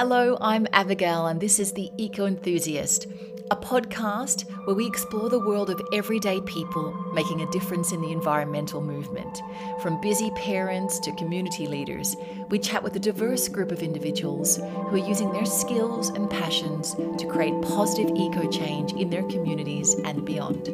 [0.00, 3.08] Hello, I'm Abigail, and this is The Eco Enthusiast,
[3.50, 8.12] a podcast where we explore the world of everyday people making a difference in the
[8.12, 9.42] environmental movement.
[9.82, 12.14] From busy parents to community leaders,
[12.48, 16.94] we chat with a diverse group of individuals who are using their skills and passions
[16.94, 20.68] to create positive eco change in their communities and beyond.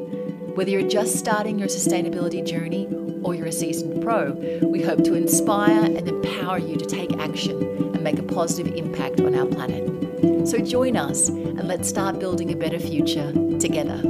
[0.55, 2.89] Whether you're just starting your sustainability journey
[3.25, 4.33] or you're a seasoned pro,
[4.63, 7.57] we hope to inspire and empower you to take action
[7.95, 9.85] and make a positive impact on our planet.
[10.49, 14.03] So join us and let's start building a better future together.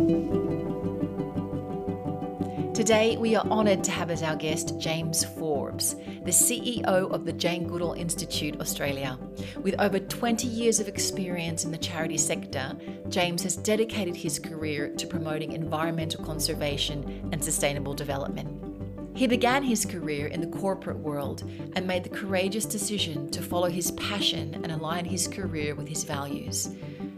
[2.74, 7.32] Today, we are honoured to have as our guest James Forbes, the CEO of the
[7.32, 9.16] Jane Goodall Institute Australia.
[9.62, 12.76] With over 20 years of experience in the charity sector,
[13.08, 18.73] James has dedicated his career to promoting environmental conservation and sustainable development.
[19.14, 23.68] He began his career in the corporate world and made the courageous decision to follow
[23.68, 26.70] his passion and align his career with his values.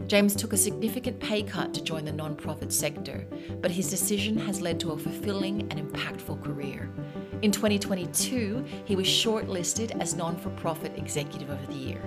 [0.05, 3.25] James took a significant pay cut to join the non-profit sector,
[3.61, 6.89] but his decision has led to a fulfilling and impactful career.
[7.43, 12.01] In 2022, he was shortlisted as Non for Profit Executive of the Year.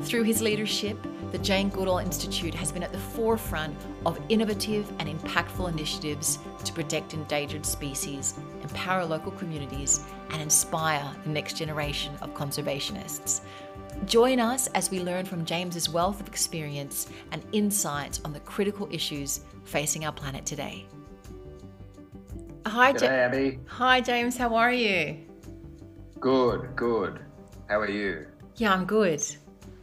[0.00, 0.96] Through his leadership,
[1.32, 3.76] the Jane Goodall Institute has been at the forefront
[4.06, 11.30] of innovative and impactful initiatives to protect endangered species, empower local communities, and inspire the
[11.30, 13.42] next generation of conservationists.
[14.06, 18.88] Join us as we learn from James's wealth of experience and insights on the critical
[18.90, 20.86] issues facing our planet today.
[22.66, 23.58] Hi, G'day, Abby.
[23.66, 24.36] Hi, James.
[24.36, 25.18] How are you?
[26.18, 27.20] Good, good.
[27.68, 28.26] How are you?
[28.56, 29.22] Yeah, I'm good.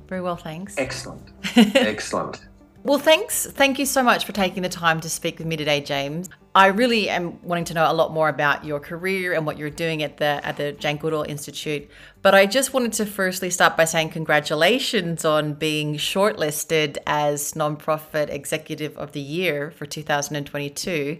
[0.07, 0.75] Very well, thanks.
[0.77, 1.31] Excellent.
[1.55, 2.41] Excellent.
[2.83, 3.45] Well, thanks.
[3.45, 6.29] Thank you so much for taking the time to speak with me today, James.
[6.55, 9.69] I really am wanting to know a lot more about your career and what you're
[9.69, 11.89] doing at the at the Jane Goodall Institute.
[12.23, 18.29] But I just wanted to firstly start by saying congratulations on being shortlisted as nonprofit
[18.29, 21.19] executive of the year for 2022.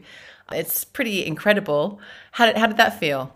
[0.53, 1.99] It's pretty incredible.
[2.31, 3.35] How did, how did that feel?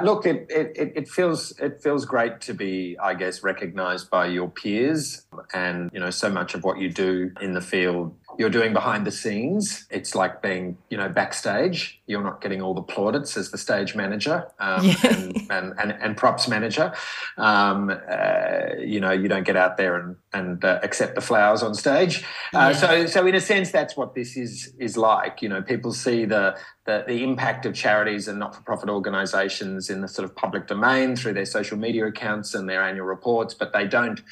[0.00, 4.48] Look, it, it, it feels it feels great to be, I guess, recognised by your
[4.48, 8.72] peers, and you know, so much of what you do in the field you're doing
[8.72, 9.84] behind the scenes.
[9.90, 12.00] It's like being, you know, backstage.
[12.06, 14.94] You're not getting all the plaudits as the stage manager um, yeah.
[15.02, 16.94] and, and, and, and, props manager.
[17.36, 21.64] Um, uh, you know, you don't get out there and, and uh, accept the flowers
[21.64, 22.24] on stage.
[22.54, 22.72] Uh, yeah.
[22.72, 25.42] So, so in a sense, that's what this is is like.
[25.42, 26.56] You know, people see the
[26.86, 31.34] the, the impact of charities and not-for-profit organisations in the sort of public domain through
[31.34, 34.22] their social media accounts and their annual reports, but they don't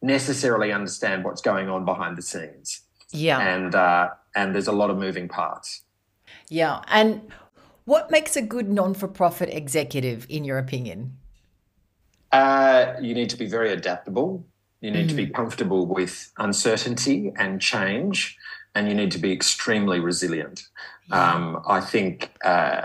[0.00, 2.82] necessarily understand what's going on behind the scenes.
[3.14, 3.38] Yeah.
[3.38, 5.82] And uh, and there's a lot of moving parts.
[6.50, 6.82] Yeah.
[6.88, 7.22] And
[7.84, 11.16] what makes a good non-for-profit executive, in your opinion?
[12.32, 14.44] Uh, you need to be very adaptable.
[14.80, 15.10] You need mm.
[15.10, 15.34] to be mm-hmm.
[15.34, 18.36] comfortable with uncertainty and change,
[18.74, 20.68] and you need to be extremely resilient.
[21.10, 22.80] Um, I think uh,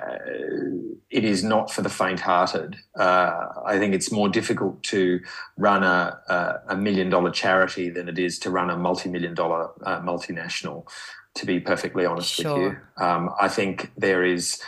[1.10, 2.76] it is not for the faint-hearted.
[2.98, 5.22] Uh, I think it's more difficult to
[5.58, 9.70] run a, a, a, million dollar charity than it is to run a multi-million dollar
[9.84, 10.88] uh, multinational.
[11.36, 12.54] To be perfectly honest sure.
[12.54, 14.62] with you, um, I think there is.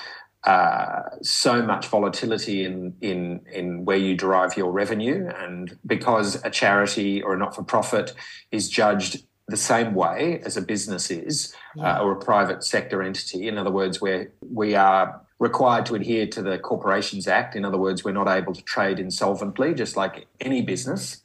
[0.44, 6.50] Uh, so much volatility in, in in where you derive your revenue, and because a
[6.50, 8.16] charity or a not for profit
[8.50, 11.97] is judged the same way as a business is yeah.
[11.97, 13.47] uh, or a private sector entity.
[13.47, 17.56] In other words, where we are required to adhere to the Corporations Act.
[17.56, 21.19] In other words, we're not able to trade insolvently, just like any business.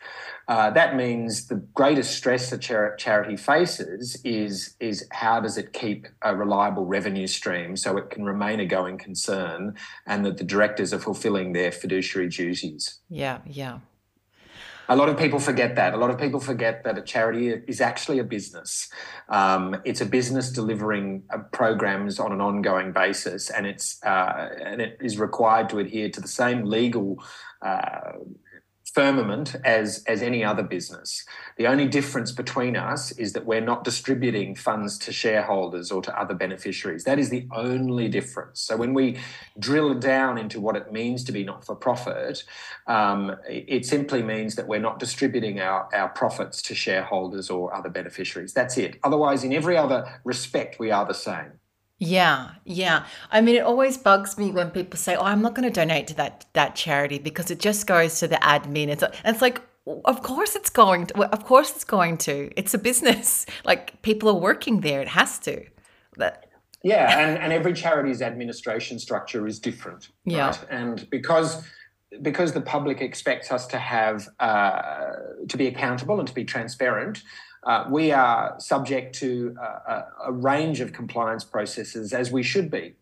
[0.48, 5.72] Uh, that means the greatest stress a char- charity faces is is how does it
[5.72, 9.74] keep a reliable revenue stream so it can remain a going concern
[10.06, 13.00] and that the directors are fulfilling their fiduciary duties.
[13.10, 13.80] Yeah, yeah.
[14.88, 15.94] A lot of people forget that.
[15.94, 18.88] A lot of people forget that a charity is actually a business.
[19.28, 24.80] Um, it's a business delivering uh, programs on an ongoing basis, and it's uh, and
[24.80, 27.22] it is required to adhere to the same legal
[27.62, 28.12] uh,
[28.96, 31.22] firmament as as any other business.
[31.58, 36.18] The only difference between us is that we're not distributing funds to shareholders or to
[36.18, 37.04] other beneficiaries.
[37.04, 38.58] That is the only difference.
[38.60, 39.18] So when we
[39.58, 42.42] drill down into what it means to be not for profit,
[42.86, 47.90] um, it simply means that we're not distributing our, our profits to shareholders or other
[47.90, 48.54] beneficiaries.
[48.54, 48.98] That's it.
[49.04, 51.52] Otherwise, in every other respect, we are the same.
[51.98, 53.06] Yeah, yeah.
[53.30, 56.06] I mean, it always bugs me when people say, "Oh, I'm not going to donate
[56.08, 59.62] to that that charity because it just goes to the admin." It's, it's like,
[60.04, 61.32] of course it's going to.
[61.32, 62.50] Of course it's going to.
[62.56, 63.46] It's a business.
[63.64, 65.00] Like people are working there.
[65.00, 65.64] It has to.
[66.16, 66.46] But
[66.82, 70.10] yeah, and and every charity's administration structure is different.
[70.24, 70.64] Yeah, right?
[70.70, 71.64] and because
[72.22, 75.12] because the public expects us to have uh,
[75.48, 77.22] to be accountable and to be transparent,
[77.66, 82.94] uh, we are subject to a, a, range of compliance processes as we should be.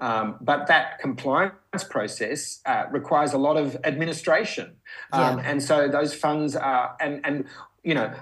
[0.00, 4.76] Um, but that compliance process uh, requires a lot of administration,
[5.12, 5.44] um, yeah.
[5.46, 7.44] and so those funds are and and
[7.82, 8.12] you know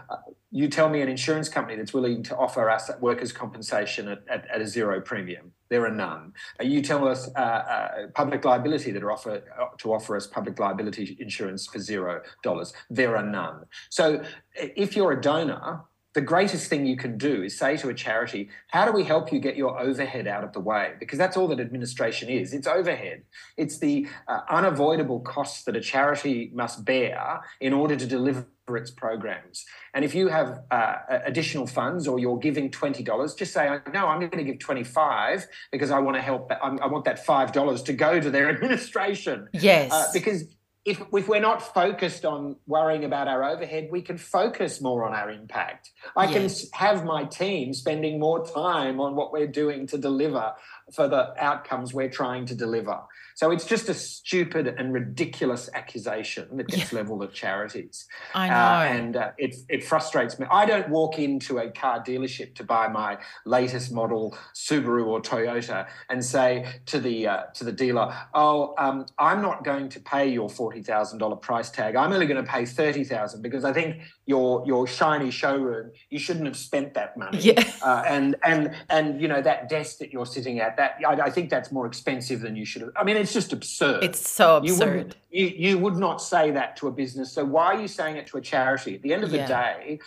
[0.54, 4.48] you tell me an insurance company that's willing to offer us workers' compensation at, at,
[4.48, 5.50] at a zero premium.
[5.68, 6.32] There are none.
[6.60, 10.28] Uh, you tell us uh, uh, public liability that are offer uh, to offer us
[10.28, 12.72] public liability insurance for zero dollars.
[12.88, 13.64] There are none.
[13.90, 14.22] So
[14.54, 15.80] if you're a donor,
[16.14, 19.32] the greatest thing you can do is say to a charity, How do we help
[19.32, 20.94] you get your overhead out of the way?
[21.00, 23.24] Because that's all that administration is it's overhead.
[23.56, 28.90] It's the uh, unavoidable costs that a charity must bear in order to deliver its
[28.90, 29.64] programs.
[29.92, 30.96] And if you have uh,
[31.26, 35.90] additional funds or you're giving $20, just say, no, I'm going to give 25 because
[35.90, 36.50] I want to help.
[36.50, 39.48] I want that $5 to go to their administration.
[39.52, 39.92] Yes.
[39.92, 40.44] Uh, because
[40.84, 45.14] if, if we're not focused on worrying about our overhead, we can focus more on
[45.14, 45.92] our impact.
[46.14, 46.68] I yes.
[46.68, 50.52] can have my team spending more time on what we're doing to deliver
[50.92, 53.00] for the outcomes we're trying to deliver.
[53.34, 56.98] So it's just a stupid and ridiculous accusation that gets yeah.
[56.98, 58.06] leveled at charities.
[58.34, 58.56] I uh, know.
[58.56, 60.46] Uh, and uh, it, it frustrates me.
[60.50, 65.86] I don't walk into a car dealership to buy my latest model Subaru or Toyota
[66.08, 70.28] and say to the uh, to the dealer, "Oh, um, I'm not going to pay
[70.28, 71.96] your forty thousand dollar price tag.
[71.96, 76.18] I'm only going to pay thirty thousand because I think your your shiny showroom you
[76.18, 77.38] shouldn't have spent that money.
[77.38, 77.62] Yeah.
[77.82, 81.30] Uh, and and and you know that desk that you're sitting at that I, I
[81.30, 82.90] think that's more expensive than you should have.
[82.96, 84.04] I mean, it's just absurd.
[84.04, 85.16] It's so absurd.
[85.30, 87.32] You, you, you would not say that to a business.
[87.32, 88.94] So why are you saying it to a charity?
[88.94, 89.46] At the end of the yeah.
[89.46, 89.98] day,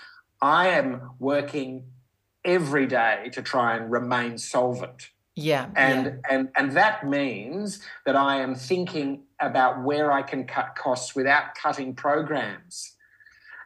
[0.41, 1.83] I am working
[2.45, 5.09] every day to try and remain solvent.
[5.35, 5.69] Yeah.
[5.75, 6.13] And yeah.
[6.29, 11.55] and and that means that I am thinking about where I can cut costs without
[11.55, 12.93] cutting programs.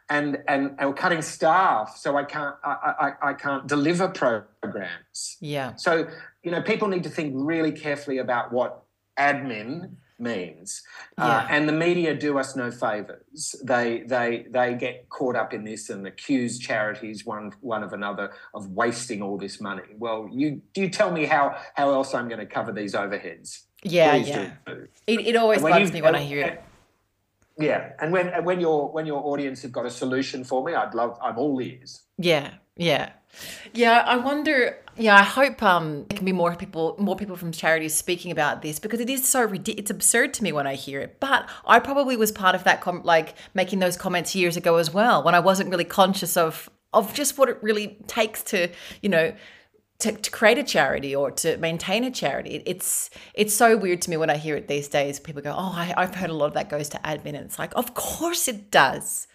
[0.10, 5.38] And, and, and cutting staff so I can't I, I, I can't deliver programs.
[5.40, 5.76] Yeah.
[5.76, 6.06] So
[6.44, 8.81] you know people need to think really carefully about what
[9.18, 10.84] admin means.
[11.18, 11.38] Uh, yeah.
[11.38, 13.56] Uh, and the media do us no favors.
[13.64, 18.32] They they they get caught up in this and accuse charities one one of another
[18.54, 19.84] of wasting all this money.
[19.98, 23.64] Well, you do you tell me how how else I'm going to cover these overheads?
[23.84, 24.54] Yeah, Please yeah.
[25.08, 26.64] It, it always bugs me when I hear it.
[27.58, 30.94] Yeah, and when when your when your audience have got a solution for me, I'd
[30.94, 31.18] love.
[31.22, 32.04] I'm all ears.
[32.18, 33.14] Yeah, yeah.
[33.74, 34.78] Yeah, I wonder.
[34.98, 38.62] Yeah, I hope um there can be more people, more people from charities speaking about
[38.62, 39.82] this because it is so ridiculous.
[39.84, 41.20] It's absurd to me when I hear it.
[41.20, 44.94] But I probably was part of that, com- like making those comments years ago as
[44.94, 48.68] well, when I wasn't really conscious of of just what it really takes to,
[49.02, 49.34] you know,
[50.00, 52.62] to, to create a charity or to maintain a charity.
[52.66, 55.20] It's it's so weird to me when I hear it these days.
[55.20, 57.58] People go, "Oh, I, I've heard a lot of that goes to admin," and it's
[57.60, 59.28] like, of course it does.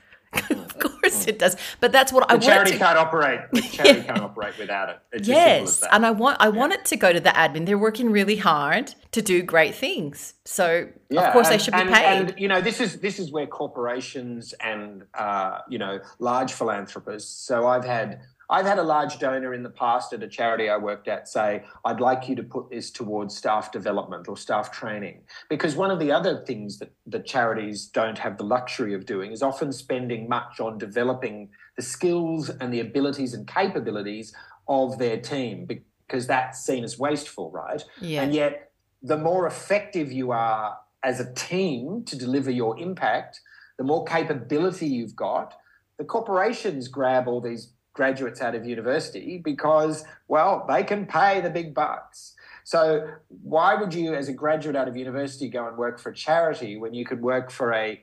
[0.51, 1.57] of course it does.
[1.81, 2.45] But that's what the I want.
[2.45, 2.79] Charity to...
[2.79, 3.41] can't operate.
[3.53, 4.07] The charity yeah.
[4.07, 4.99] can't operate without it.
[5.13, 6.51] It's yes, and I want I yeah.
[6.51, 7.67] want it to go to the admin.
[7.67, 10.35] They're working really hard to do great things.
[10.45, 12.05] So yeah, of course and, they should be and, paid.
[12.05, 17.47] And you know, this is this is where corporations and uh, you know large philanthropists.
[17.47, 20.77] So I've had I've had a large donor in the past at a charity I
[20.77, 25.23] worked at say, I'd like you to put this towards staff development or staff training.
[25.49, 29.33] Because one of the other things that, that charities don't have the luxury of doing
[29.33, 34.35] is often spending much on developing the skills and the abilities and capabilities
[34.69, 37.83] of their team because that's seen as wasteful, right?
[38.01, 38.23] Yeah.
[38.23, 38.71] And yet,
[39.03, 43.41] the more effective you are as a team to deliver your impact,
[43.79, 45.55] the more capability you've got.
[45.99, 51.51] The corporations grab all these graduates out of university because, well, they can pay the
[51.51, 52.35] big bucks.
[52.63, 53.09] So,
[53.43, 56.77] why would you, as a graduate out of university, go and work for a charity
[56.77, 58.03] when you could work for a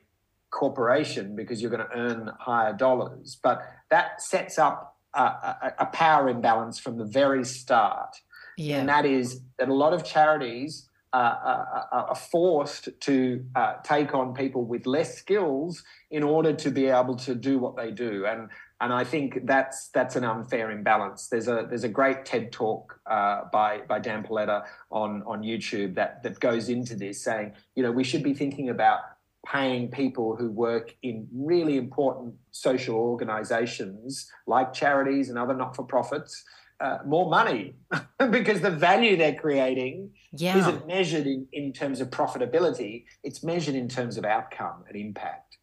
[0.51, 3.37] corporation because you're going to earn higher dollars?
[3.41, 8.15] But that sets up a, a, a power imbalance from the very start.
[8.57, 8.79] Yeah.
[8.79, 14.15] And that is that a lot of charities uh, are, are, forced to uh, take
[14.15, 18.25] on people with less skills in order to be able to do what they do.
[18.25, 18.49] And
[18.83, 21.29] and I think that's that's an unfair imbalance.
[21.29, 25.95] There's a there's a great TED talk uh, by by Dan Pallotta on on YouTube
[25.95, 28.99] that that goes into this, saying you know we should be thinking about
[29.45, 35.83] paying people who work in really important social organisations like charities and other not for
[35.83, 36.43] profits
[36.79, 37.75] uh, more money
[38.31, 40.57] because the value they're creating yeah.
[40.57, 45.57] isn't measured in, in terms of profitability; it's measured in terms of outcome and impact.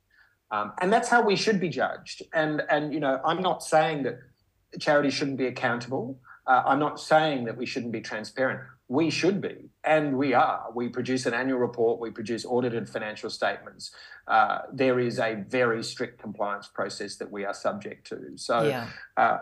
[0.50, 2.23] Um, and that's how we should be judged.
[2.33, 4.19] And and you know, I'm not saying that
[4.78, 6.19] charities shouldn't be accountable.
[6.47, 8.61] Uh, I'm not saying that we shouldn't be transparent.
[8.88, 10.66] we should be, and we are.
[10.75, 13.92] We produce an annual report, we produce audited financial statements.
[14.26, 18.33] Uh, there is a very strict compliance process that we are subject to.
[18.35, 18.88] So, yeah.
[19.16, 19.38] uh,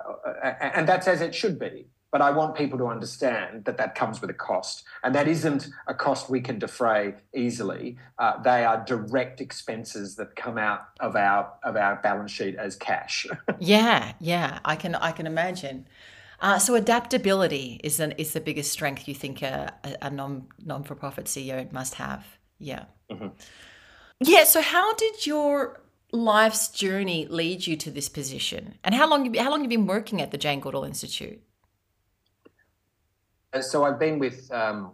[0.60, 1.86] and that's as it should be.
[2.10, 5.68] But I want people to understand that that comes with a cost, and that isn't
[5.86, 7.98] a cost we can defray easily.
[8.18, 12.76] Uh, they are direct expenses that come out of our of our balance sheet as
[12.76, 13.26] cash.
[13.58, 15.86] yeah, yeah, I can I can imagine.
[16.40, 20.84] Uh, so adaptability is an, is the biggest strength you think a, a non non
[20.84, 22.24] for profit CEO must have.
[22.58, 22.84] Yeah.
[23.10, 23.28] Mm-hmm.
[24.20, 24.44] Yeah.
[24.44, 29.50] So how did your life's journey lead you to this position, and how long how
[29.50, 31.42] long have you been working at the Jane Goodall Institute?
[33.62, 34.92] So I've been with um,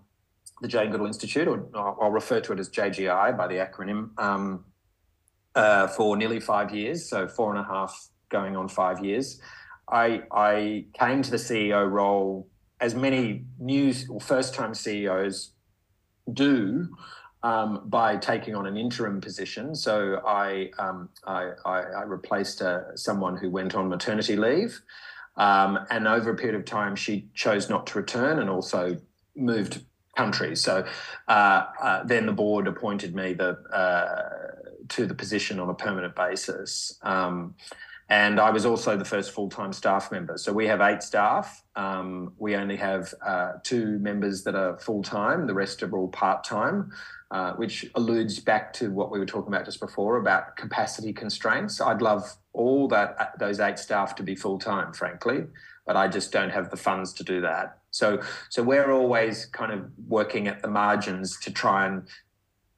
[0.61, 4.64] the Jane Goodall Institute, or I'll refer to it as JGI by the acronym, um,
[5.54, 7.09] uh, for nearly five years.
[7.09, 9.40] So four and a half, going on five years.
[9.88, 12.49] I, I came to the CEO role
[12.80, 15.52] as many new or first time CEOs
[16.33, 16.88] do
[17.42, 19.75] um, by taking on an interim position.
[19.75, 24.80] So I, um, I, I, I, replaced uh, someone who went on maternity leave.
[25.37, 28.99] Um, and over a period of time, she chose not to return and also
[29.37, 29.85] moved
[30.17, 30.62] countries.
[30.62, 30.85] So
[31.29, 36.14] uh, uh, then the board appointed me the, uh, to the position on a permanent
[36.14, 36.99] basis.
[37.03, 37.55] Um,
[38.11, 40.37] and I was also the first full time staff member.
[40.37, 41.64] So we have eight staff.
[41.75, 46.09] Um, we only have uh, two members that are full time, the rest are all
[46.09, 46.93] part time,
[47.31, 51.81] uh, which alludes back to what we were talking about just before about capacity constraints.
[51.81, 55.44] I'd love all that uh, those eight staff to be full time, frankly,
[55.87, 57.78] but I just don't have the funds to do that.
[57.90, 62.08] So, so we're always kind of working at the margins to try and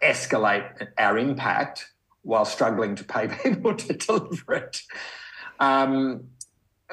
[0.03, 1.87] escalate our impact
[2.23, 4.83] while struggling to pay people to deliver it.
[5.61, 6.25] Um,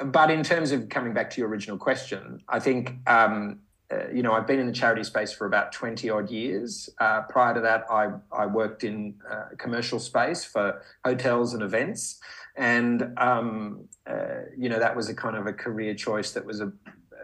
[0.04, 3.60] but in terms of coming back to your original question, I think um,
[3.92, 6.88] uh, you know I've been in the charity space for about twenty odd years.
[6.98, 12.18] Uh, prior to that, I I worked in uh, commercial space for hotels and events,
[12.56, 16.60] and um, uh, you know that was a kind of a career choice that was
[16.60, 16.72] a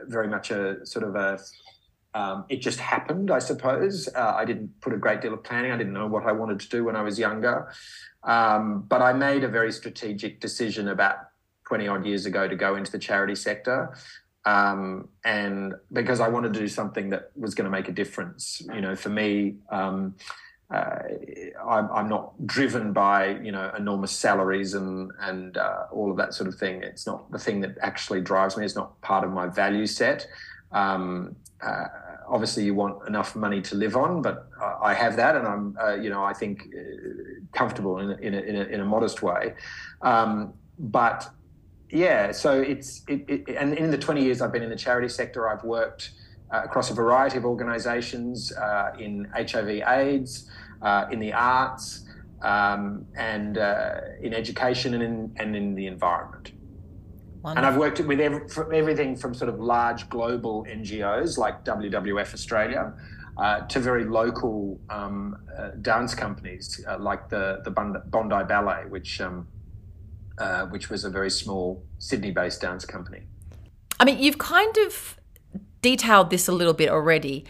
[0.07, 1.39] very much a sort of a
[2.13, 4.09] um, it just happened, I suppose.
[4.15, 5.71] Uh, I didn't put a great deal of planning.
[5.71, 7.73] I didn't know what I wanted to do when I was younger.
[8.25, 11.17] Um, but I made a very strategic decision about
[11.69, 13.97] 20 odd years ago to go into the charity sector.
[14.45, 18.61] Um, and because I wanted to do something that was going to make a difference,
[18.75, 20.17] you know, for me, um,
[20.71, 21.03] uh,
[21.69, 26.33] I'm, I'm, not driven by you know enormous salaries and and uh, all of that
[26.33, 26.83] sort of thing.
[26.83, 28.65] It's not the thing that actually drives me.
[28.65, 30.27] It's not part of my value set.
[30.71, 31.87] Um, uh,
[32.29, 34.49] obviously, you want enough money to live on, but
[34.83, 36.81] I have that, and I'm, uh, you know, I think uh,
[37.53, 39.55] comfortable in a, in a, in a, in a modest way.
[40.03, 41.29] Um, but
[41.91, 45.09] yeah, so it's it, it, and in the 20 years I've been in the charity
[45.09, 46.13] sector, I've worked
[46.53, 50.51] uh, across a variety of organisations uh, in HIV/AIDS,
[50.83, 52.07] uh, in the arts,
[52.43, 53.57] um, and
[54.23, 56.53] in education, and in and in the environment.
[57.43, 57.57] Wonderful.
[57.57, 58.43] And I've worked with every,
[58.77, 62.93] everything from sort of large global NGOs like WWF Australia
[63.39, 69.21] uh, to very local um, uh, dance companies uh, like the the Bondi Ballet, which
[69.21, 69.49] um,
[70.39, 73.23] uh, which was a very small Sydney-based dance company.
[73.99, 75.20] I mean, you've kind of
[75.83, 77.45] detailed this a little bit already,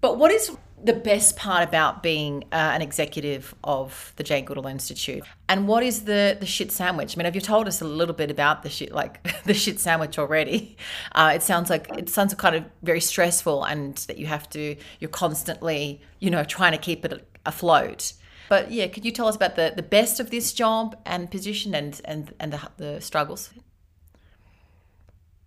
[0.00, 4.66] but what is the best part about being uh, an executive of the Jane Goodall
[4.66, 5.24] Institute?
[5.48, 7.16] And what is the the shit sandwich?
[7.16, 9.80] I mean, have you told us a little bit about the shit, like the shit
[9.80, 10.76] sandwich already?
[11.12, 14.76] Uh, it sounds like it sounds kind of very stressful, and that you have to
[14.98, 18.12] you're constantly you know trying to keep it afloat.
[18.48, 21.74] But yeah, could you tell us about the, the best of this job and position
[21.74, 23.50] and and and the, the struggles?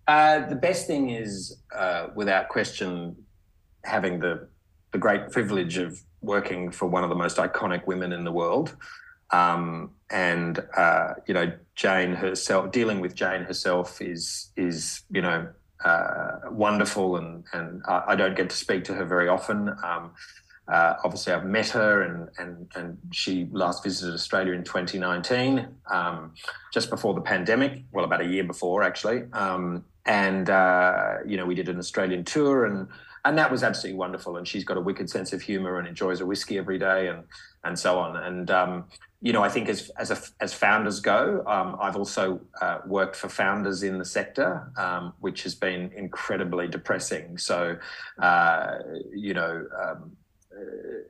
[0.08, 3.14] Uh, the best thing is, uh, without question,
[3.84, 4.48] having the
[4.92, 8.74] the great privilege of working for one of the most iconic women in the world.
[9.30, 15.46] Um, and uh, you know, Jane herself, dealing with Jane herself is is you know
[15.84, 19.68] uh, wonderful, and and I don't get to speak to her very often.
[19.84, 20.12] Um,
[20.68, 26.32] uh, obviously, I've met her, and and and she last visited Australia in 2019, um,
[26.72, 27.84] just before the pandemic.
[27.92, 29.24] Well, about a year before, actually.
[30.08, 32.88] And uh, you know, we did an Australian tour, and
[33.24, 34.38] and that was absolutely wonderful.
[34.38, 37.24] And she's got a wicked sense of humour and enjoys a whiskey every day, and
[37.62, 38.16] and so on.
[38.16, 38.84] And um,
[39.20, 43.16] you know, I think as as a, as founders go, um, I've also uh, worked
[43.16, 47.38] for founders in the sector, um, which has been incredibly depressing.
[47.38, 47.76] So,
[48.18, 48.78] uh,
[49.14, 49.66] you know.
[49.80, 50.16] Um,
[50.52, 51.02] uh,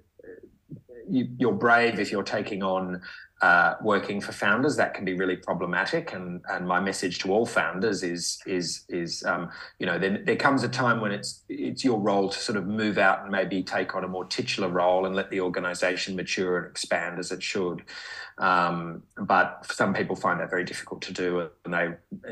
[1.10, 3.00] you, are brave if you're taking on
[3.40, 6.12] uh, working for founders, that can be really problematic.
[6.12, 10.36] And and my message to all founders is is is um, you know there, there
[10.36, 13.62] comes a time when it's it's your role to sort of move out and maybe
[13.62, 17.42] take on a more titular role and let the organisation mature and expand as it
[17.42, 17.82] should.
[18.38, 21.88] Um, but some people find that very difficult to do, and they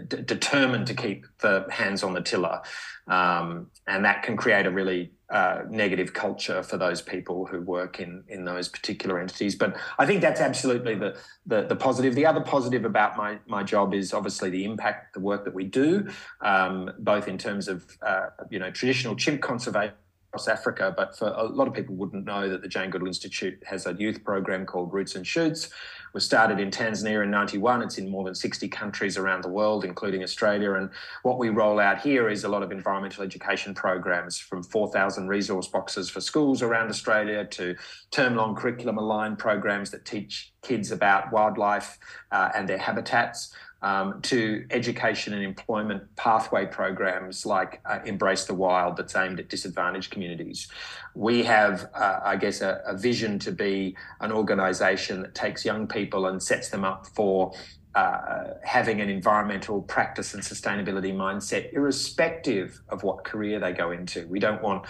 [0.06, 2.60] d- determined to keep the hands on the tiller,
[3.08, 7.98] um, and that can create a really uh, negative culture for those people who work
[7.98, 9.56] in in those particular entities.
[9.56, 12.14] But I think that's absolutely the the, the positive.
[12.14, 15.64] The other positive about my my job is obviously the impact, the work that we
[15.64, 16.08] do,
[16.40, 19.94] um, both in terms of uh, you know traditional chimp conservation
[20.36, 23.62] across Africa, but for a lot of people wouldn't know that the Jane Goodall Institute
[23.66, 25.70] has a youth program called Roots and Shoots.
[26.12, 27.82] Was started in Tanzania in 91.
[27.82, 30.74] It's in more than 60 countries around the world, including Australia.
[30.74, 30.90] And
[31.22, 35.68] what we roll out here is a lot of environmental education programs from 4,000 resource
[35.68, 37.76] boxes for schools around Australia to
[38.10, 41.98] term long curriculum aligned programs that teach kids about wildlife
[42.32, 48.54] uh, and their habitats um, to education and employment pathway programs like uh, Embrace the
[48.54, 50.68] Wild that's aimed at disadvantaged communities.
[51.14, 55.86] We have, uh, I guess, a, a, vision to be an organisation that takes young
[55.86, 57.52] people and sets them up for.
[57.94, 64.26] Uh, having an environmental practice and sustainability mindset, irrespective of what career they go into.
[64.26, 64.84] We don't want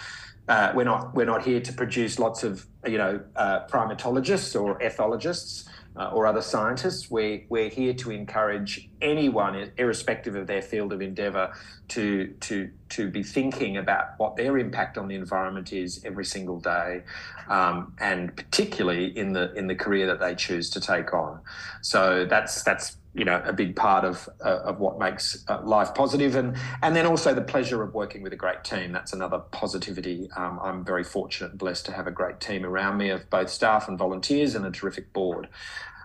[0.48, 4.78] uh, we're not we're not here to produce lots of you know uh, primatologists or
[4.80, 7.10] ethologists uh, or other scientists.
[7.10, 11.52] We're, we're here to encourage anyone, irrespective of their field of endeavour,
[11.88, 16.58] to, to, to be thinking about what their impact on the environment is every single
[16.60, 17.02] day,
[17.48, 21.40] um, and particularly in the in the career that they choose to take on.
[21.82, 25.94] So that's that's you know a big part of uh, of what makes uh, life
[25.94, 26.36] positive.
[26.36, 28.92] And and then also the pleasure of working with a great team.
[28.92, 30.28] That's another positivity.
[30.36, 33.50] Um, i'm very fortunate and blessed to have a great team around me of both
[33.50, 35.48] staff and volunteers and a terrific board.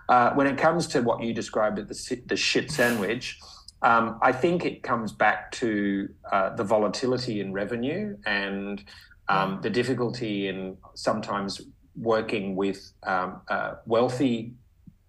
[0.08, 3.38] Uh, when it comes to what you described as the, the shit sandwich
[3.82, 8.82] um, I think it comes back to uh, the volatility in revenue and
[9.28, 11.60] um, the difficulty in sometimes
[11.96, 14.54] working with um, uh, wealthy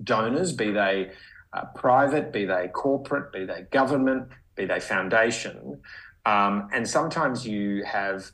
[0.03, 1.11] donors, be they
[1.53, 5.81] uh, private, be they corporate, be they government, be they foundation.
[6.25, 8.31] Um, and sometimes you have,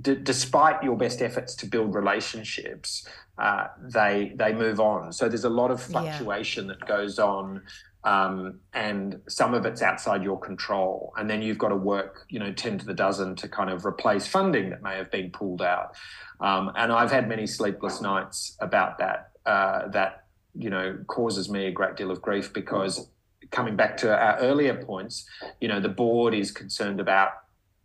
[0.00, 5.12] d- despite your best efforts to build relationships, uh, they they move on.
[5.12, 6.74] So there's a lot of fluctuation yeah.
[6.74, 7.62] that goes on,
[8.04, 11.12] um, and some of it's outside your control.
[11.16, 13.84] And then you've got to work, you know, ten to the dozen to kind of
[13.84, 15.96] replace funding that may have been pulled out.
[16.40, 19.30] Um, and I've had many sleepless nights about that.
[19.46, 20.25] Uh, that
[20.58, 23.08] you know, causes me a great deal of grief because
[23.50, 25.28] coming back to our earlier points,
[25.60, 27.30] you know, the board is concerned about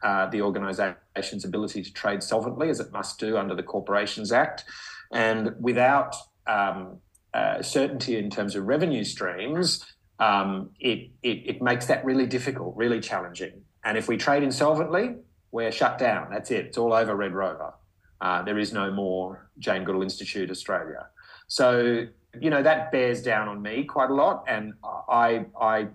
[0.03, 4.63] uh, the organisation's ability to trade solvently as it must do under the Corporations Act.
[5.11, 6.15] And without
[6.47, 6.97] um,
[7.33, 9.85] uh, certainty in terms of revenue streams,
[10.19, 13.61] um, it, it, it makes that really difficult, really challenging.
[13.83, 15.15] And if we trade insolvently,
[15.51, 16.29] we're shut down.
[16.31, 16.67] That's it.
[16.67, 17.73] It's all over Red Rover.
[18.21, 21.07] Uh, there is no more Jane Goodall Institute Australia.
[21.47, 22.05] So
[22.39, 25.87] you know that bears down on me quite a lot, and I I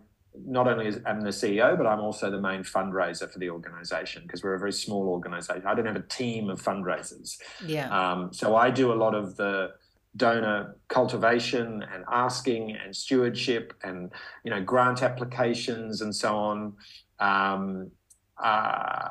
[0.44, 4.42] not only am the CEO, but I'm also the main fundraiser for the organisation because
[4.42, 5.66] we're a very small organisation.
[5.66, 7.38] I don't have a team of fundraisers.
[7.64, 7.88] Yeah.
[7.88, 9.72] Um, so I do a lot of the
[10.16, 14.11] donor cultivation and asking and stewardship and
[14.44, 16.75] you know grant applications and so on.
[17.18, 17.90] Um,
[18.42, 19.09] uh,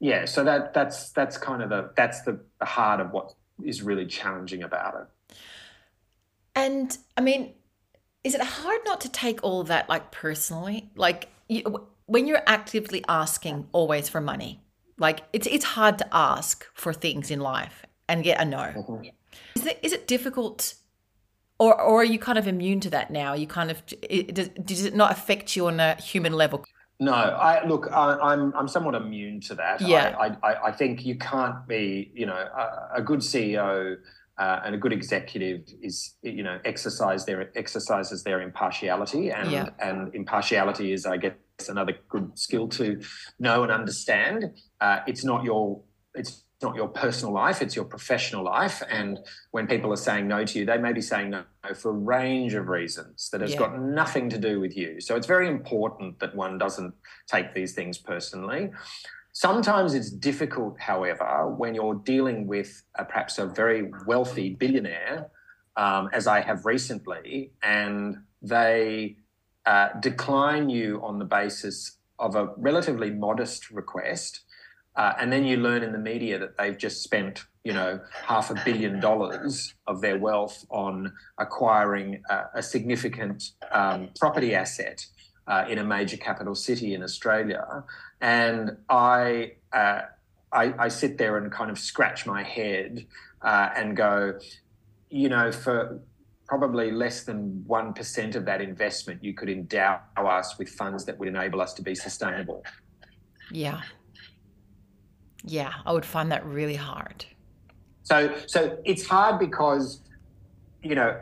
[0.00, 3.82] yeah, so that that's that's kind of the that's the, the heart of what is
[3.82, 5.06] really challenging about it.
[6.54, 7.54] And I mean,
[8.24, 10.90] is it hard not to take all that like personally?
[10.94, 14.62] Like you, when you're actively asking always for money,
[14.98, 18.58] like it's it's hard to ask for things in life and get a no.
[18.58, 19.08] Mm-hmm.
[19.56, 20.74] Is it is it difficult,
[21.58, 23.32] or or are you kind of immune to that now?
[23.32, 26.64] You kind of it, does does it not affect you on a human level?
[27.00, 27.88] No, I look.
[27.90, 29.80] I, am I'm, I'm somewhat immune to that.
[29.80, 32.12] Yeah, I I, I think you can't be.
[32.14, 33.96] You know, a, a good CEO
[34.38, 39.68] uh, and a good executive is you know exercise their exercises their impartiality and yeah.
[39.78, 41.34] and impartiality is I guess
[41.68, 43.00] another good skill to
[43.38, 44.52] know and understand.
[44.80, 45.82] Uh, it's not your
[46.14, 48.82] it's not your personal life, it's your professional life.
[48.88, 49.18] And
[49.50, 52.54] when people are saying no to you, they may be saying no for a range
[52.54, 53.58] of reasons that has yeah.
[53.58, 55.00] got nothing to do with you.
[55.00, 56.94] So it's very important that one doesn't
[57.26, 58.70] take these things personally.
[59.32, 65.30] Sometimes it's difficult, however, when you're dealing with a, perhaps a very wealthy billionaire,
[65.76, 69.16] um, as I have recently, and they
[69.64, 74.40] uh, decline you on the basis of a relatively modest request.
[74.96, 78.50] Uh, and then you learn in the media that they've just spent you know, half
[78.50, 85.06] a billion dollars of their wealth on acquiring a, a significant um, property asset
[85.46, 87.64] uh, in a major capital city in Australia.
[88.22, 90.02] And I, uh,
[90.52, 93.04] I, I, sit there and kind of scratch my head
[93.42, 94.38] uh, and go,
[95.10, 96.00] you know, for
[96.46, 101.28] probably less than 1% of that investment, you could endow us with funds that would
[101.28, 102.62] enable us to be sustainable.
[103.50, 103.82] Yeah.
[105.44, 107.24] Yeah, I would find that really hard.
[108.04, 110.00] So, so it's hard because,
[110.82, 111.18] you know,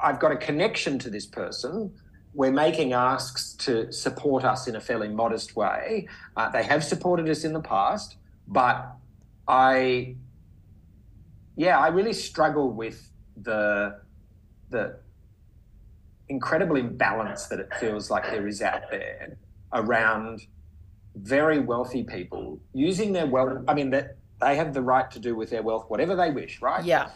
[0.00, 1.92] I've got a connection to this person.
[2.36, 6.06] We're making asks to support us in a fairly modest way.
[6.36, 8.92] Uh, they have supported us in the past, but
[9.48, 10.16] I,
[11.56, 14.00] yeah, I really struggle with the
[14.68, 14.98] the
[16.28, 19.38] incredible imbalance that it feels like there is out there
[19.72, 20.46] around
[21.14, 23.64] very wealthy people using their wealth.
[23.66, 26.60] I mean, that they have the right to do with their wealth whatever they wish,
[26.60, 26.84] right?
[26.84, 27.12] Yeah.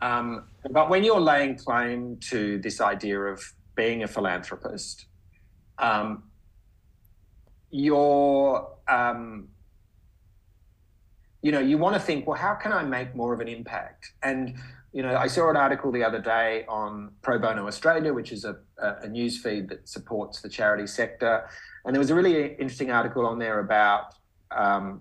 [0.00, 3.42] Um, but when you're laying claim to this idea of
[3.74, 5.06] being a philanthropist,
[5.78, 6.24] um,
[7.70, 9.48] you're, um,
[11.40, 14.12] you know, you want to think, well, how can I make more of an impact?
[14.22, 14.56] And
[14.92, 18.44] you know, I saw an article the other day on Pro Bono Australia, which is
[18.44, 21.48] a, a news feed that supports the charity sector,
[21.84, 24.14] and there was a really interesting article on there about
[24.50, 25.00] um,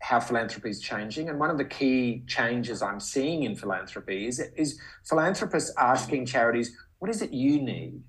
[0.00, 1.28] how philanthropy is changing.
[1.28, 6.76] And one of the key changes I'm seeing in philanthropy is, is philanthropists asking charities,
[7.02, 8.00] what is it you need?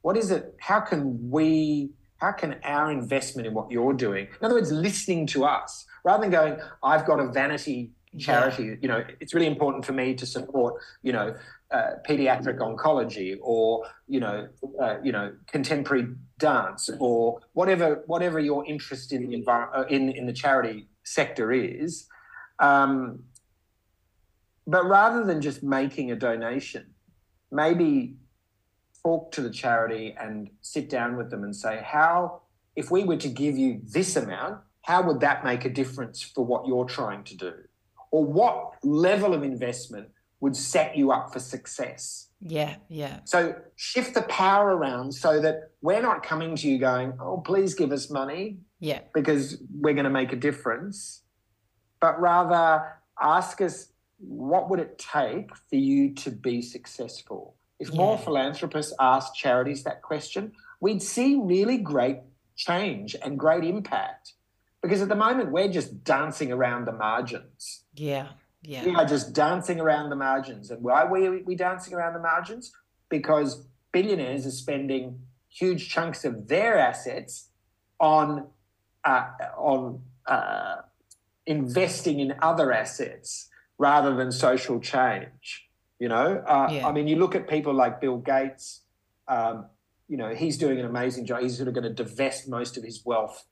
[0.00, 0.54] What is it?
[0.58, 5.26] How can we, how can our investment in what you're doing, in other words, listening
[5.34, 8.64] to us, rather than going, I've got a vanity charity.
[8.64, 8.74] Yeah.
[8.80, 11.34] You know, it's really important for me to support, you know,
[11.70, 14.48] uh, pediatric oncology or you know,
[14.80, 16.06] uh, you know, contemporary
[16.38, 21.52] dance or whatever whatever your interest in the envir- uh, in in the charity sector
[21.52, 22.06] is.
[22.60, 23.24] Um,
[24.66, 26.94] but rather than just making a donation,
[27.50, 28.16] maybe
[29.02, 32.42] talk to the charity and sit down with them and say, how,
[32.74, 36.44] if we were to give you this amount, how would that make a difference for
[36.44, 37.54] what you're trying to do?
[38.10, 40.08] or what level of investment
[40.40, 42.28] would set you up for success.
[42.40, 43.20] Yeah, yeah.
[43.24, 47.74] So shift the power around so that we're not coming to you going, oh, please
[47.74, 48.58] give us money.
[48.80, 49.00] Yeah.
[49.14, 51.22] Because we're going to make a difference.
[52.00, 52.84] But rather
[53.20, 57.56] ask us, what would it take for you to be successful?
[57.78, 57.96] If yeah.
[57.96, 62.20] more philanthropists asked charities that question, we'd see really great
[62.56, 64.32] change and great impact.
[64.82, 67.84] Because at the moment, we're just dancing around the margins.
[67.94, 68.28] Yeah.
[68.62, 68.84] Yeah.
[68.84, 70.70] We are just dancing around the margins.
[70.70, 72.72] And why are we, we dancing around the margins?
[73.08, 77.50] Because billionaires are spending huge chunks of their assets
[78.00, 78.48] on
[79.04, 80.76] uh, on uh,
[81.46, 85.68] investing in other assets rather than social change.
[85.98, 86.86] You know, uh, yeah.
[86.86, 88.82] I mean, you look at people like Bill Gates.
[89.28, 89.66] Um,
[90.08, 91.42] you know, he's doing an amazing job.
[91.42, 93.44] He's sort of going to divest most of his wealth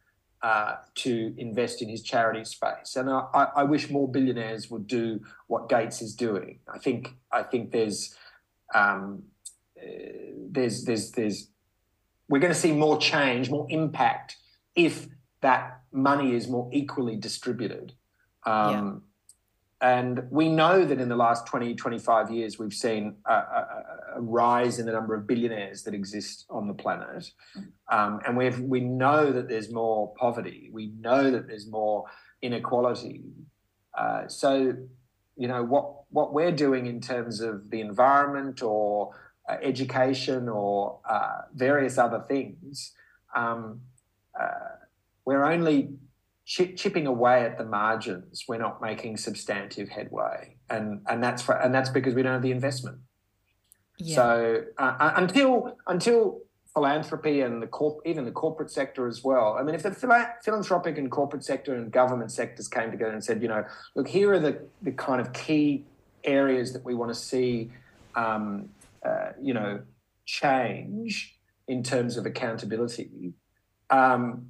[0.42, 2.96] uh, to invest in his charity space.
[2.96, 6.58] And I, I, wish more billionaires would do what Gates is doing.
[6.72, 8.14] I think I think there's
[8.74, 9.22] um,
[10.50, 11.48] there's there's there's
[12.28, 14.36] we're going to see more change, more impact
[14.76, 15.08] if
[15.40, 17.94] that money is more equally distributed.
[18.44, 19.02] Um,
[19.84, 23.82] and we know that in the last 20, 25 years, we've seen a, a,
[24.16, 27.30] a rise in the number of billionaires that exist on the planet.
[27.92, 30.70] Um, and we we know that there's more poverty.
[30.72, 32.06] We know that there's more
[32.40, 33.24] inequality.
[33.92, 34.74] Uh, so,
[35.36, 39.10] you know, what, what we're doing in terms of the environment or
[39.50, 42.92] uh, education or uh, various other things,
[43.36, 43.82] um,
[44.40, 44.76] uh,
[45.26, 45.90] we're only
[46.44, 48.44] chipping away at the margins.
[48.46, 52.42] We're not making substantive headway, and and that's for, and that's because we don't have
[52.42, 52.98] the investment.
[53.98, 54.14] Yeah.
[54.16, 56.42] So uh, uh until until
[56.74, 59.56] philanthropy and the corp, even the corporate sector as well.
[59.58, 59.92] I mean, if the
[60.42, 64.32] philanthropic and corporate sector and government sectors came together and said, you know, look, here
[64.32, 65.84] are the the kind of key
[66.24, 67.70] areas that we want to see,
[68.16, 68.68] um,
[69.06, 69.80] uh, you know,
[70.26, 73.32] change in terms of accountability.
[73.90, 74.48] Um,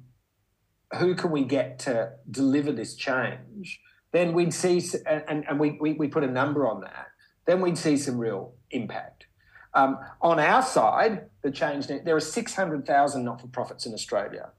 [0.99, 3.79] who can we get to deliver this change?
[4.11, 7.07] Then we'd see, and, and we, we, we put a number on that,
[7.45, 9.27] then we'd see some real impact.
[9.73, 14.51] Um, on our side, the change, there are 600,000 not for profits in Australia,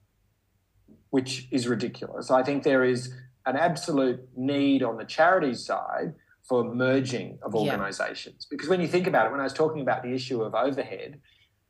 [1.11, 2.31] which is ridiculous.
[2.31, 3.15] I think there is
[3.47, 8.47] an absolute need on the charity side for merging of organisations.
[8.47, 8.57] Yeah.
[8.57, 11.21] Because when you think about it, when I was talking about the issue of overhead,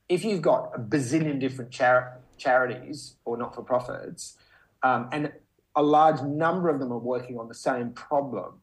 [0.09, 4.37] if you've got a bazillion different char- charities or not for profits,
[4.83, 5.33] um, and
[5.75, 8.61] a large number of them are working on the same problem,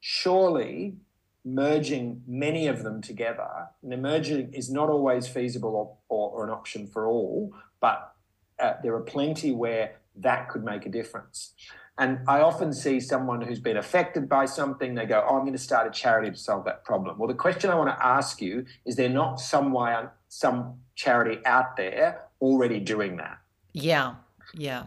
[0.00, 0.96] surely
[1.44, 6.50] merging many of them together, and merging is not always feasible or, or, or an
[6.50, 8.14] option for all, but
[8.58, 11.54] uh, there are plenty where that could make a difference.
[11.96, 15.52] And I often see someone who's been affected by something, they go, Oh, I'm going
[15.52, 17.18] to start a charity to solve that problem.
[17.18, 21.44] Well, the question I want to ask you is there not some way, some charity
[21.44, 23.38] out there already doing that?
[23.74, 24.14] Yeah.
[24.54, 24.84] Yeah.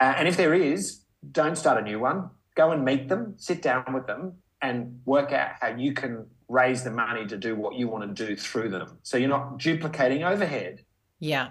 [0.00, 1.00] Uh, and if there is,
[1.32, 2.30] don't start a new one.
[2.54, 6.84] Go and meet them, sit down with them, and work out how you can raise
[6.84, 8.98] the money to do what you want to do through them.
[9.02, 10.84] So you're not duplicating overhead.
[11.18, 11.48] Yeah.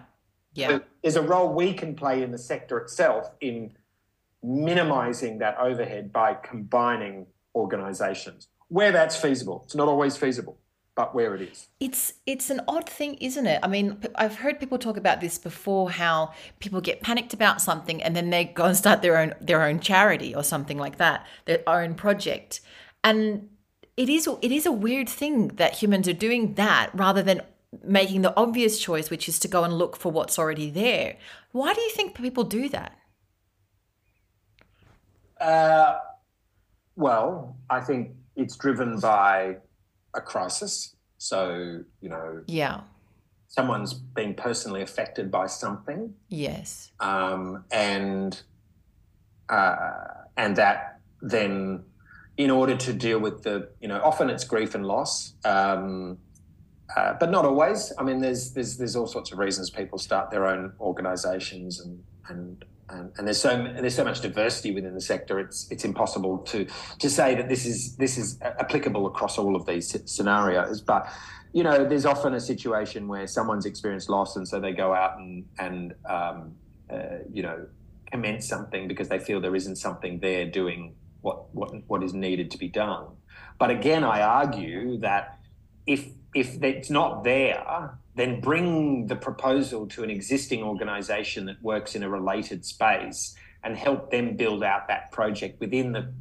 [0.53, 0.69] Yeah.
[0.69, 3.75] So there's a role we can play in the sector itself in
[4.41, 9.61] minimizing that overhead by combining organizations where that's feasible.
[9.65, 10.57] It's not always feasible
[10.95, 11.67] but where it is.
[11.79, 13.59] It's it's an odd thing, isn't it?
[13.61, 18.01] I mean, I've heard people talk about this before how people get panicked about something
[18.01, 21.25] and then they go and start their own their own charity or something like that,
[21.45, 22.61] their own project.
[23.03, 23.49] And
[23.97, 27.41] it is it is a weird thing that humans are doing that rather than
[27.83, 31.17] making the obvious choice which is to go and look for what's already there.
[31.51, 32.97] Why do you think people do that?
[35.41, 35.99] Uh,
[36.95, 39.57] well, I think it's driven by
[40.15, 40.95] a crisis.
[41.17, 42.81] So, you know, yeah,
[43.47, 46.13] someone's been personally affected by something.
[46.29, 46.91] Yes.
[46.99, 48.39] Um, and
[49.49, 50.03] uh,
[50.37, 51.83] and that then,
[52.37, 55.33] in order to deal with the, you know, often it's grief and loss.
[55.45, 56.17] Um,
[56.95, 57.91] uh, but not always.
[57.97, 62.03] I mean, there's there's there's all sorts of reasons people start their own organisations and
[62.29, 65.39] and and, and, there's so there's so much diversity within the sector.
[65.39, 66.67] It's it's impossible to
[66.99, 70.81] to say that this is this is applicable across all of these scenarios.
[70.81, 71.11] But
[71.51, 75.17] you know, there's often a situation where someone's experienced loss, and so they go out
[75.17, 76.55] and and um,
[76.91, 77.65] uh, you know
[78.11, 82.51] commence something because they feel there isn't something there doing what what what is needed
[82.51, 83.07] to be done.
[83.57, 85.39] But again, I argue that
[85.87, 91.95] if if it's not there, then bring the proposal to an existing organization that works
[91.95, 96.13] in a related space and help them build out that project within the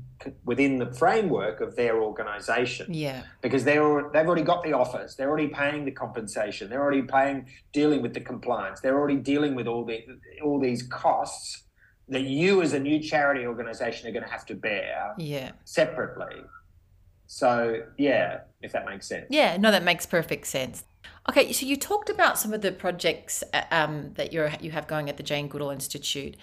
[0.45, 2.95] within the framework of their organization.
[2.95, 3.25] Yeah.
[3.43, 5.17] Because they're they've already got the offers.
[5.17, 6.71] They're already paying the compensation.
[6.71, 8.81] They're already paying dealing with the compliance.
[8.81, 10.01] They're already dealing with all the
[10.45, 11.65] all these costs
[12.09, 15.53] that you as a new charity organization are going to have to bear yeah.
[15.65, 16.43] separately
[17.35, 20.85] so yeah if that makes sense yeah no that makes perfect sense
[21.29, 24.87] Okay, so you talked about some of the projects uh, um, that you you have
[24.87, 26.37] going at the Jane Goodall Institute.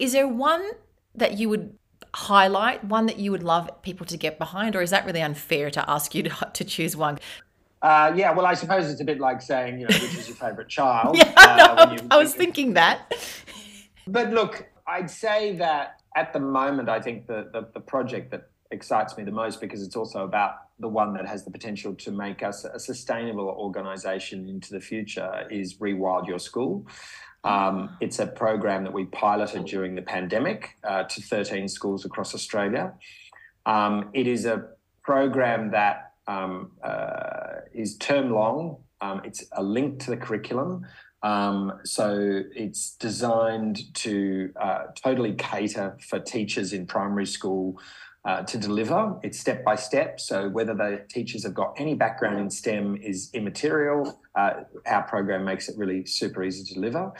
[0.00, 0.68] Is there one
[1.14, 1.78] that you would
[2.14, 5.70] highlight, one that you would love people to get behind, or is that really unfair
[5.70, 7.18] to ask you to, to choose one?
[7.82, 10.36] Uh, yeah, well, I suppose it's a bit like saying, you know, which is your
[10.36, 11.16] favourite child.
[11.16, 13.12] yeah, uh, you, I was thinking that.
[14.08, 18.49] But look, I'd say that at the moment, I think the, the, the project that
[18.70, 22.10] excites me the most because it's also about the one that has the potential to
[22.10, 26.86] make us a sustainable organization into the future is Rewild Your School.
[27.42, 32.34] Um, it's a program that we piloted during the pandemic uh, to 13 schools across
[32.34, 32.92] Australia.
[33.66, 34.68] Um, it is a
[35.02, 38.76] program that um, uh, is term long.
[39.00, 40.86] Um, it's a link to the curriculum.
[41.22, 47.78] Um, so it's designed to uh, totally cater for teachers in primary school
[48.24, 49.18] uh, to deliver.
[49.22, 50.20] It's step by step.
[50.20, 54.20] So whether the teachers have got any background in STEM is immaterial.
[54.34, 57.12] Uh, our program makes it really super easy to deliver.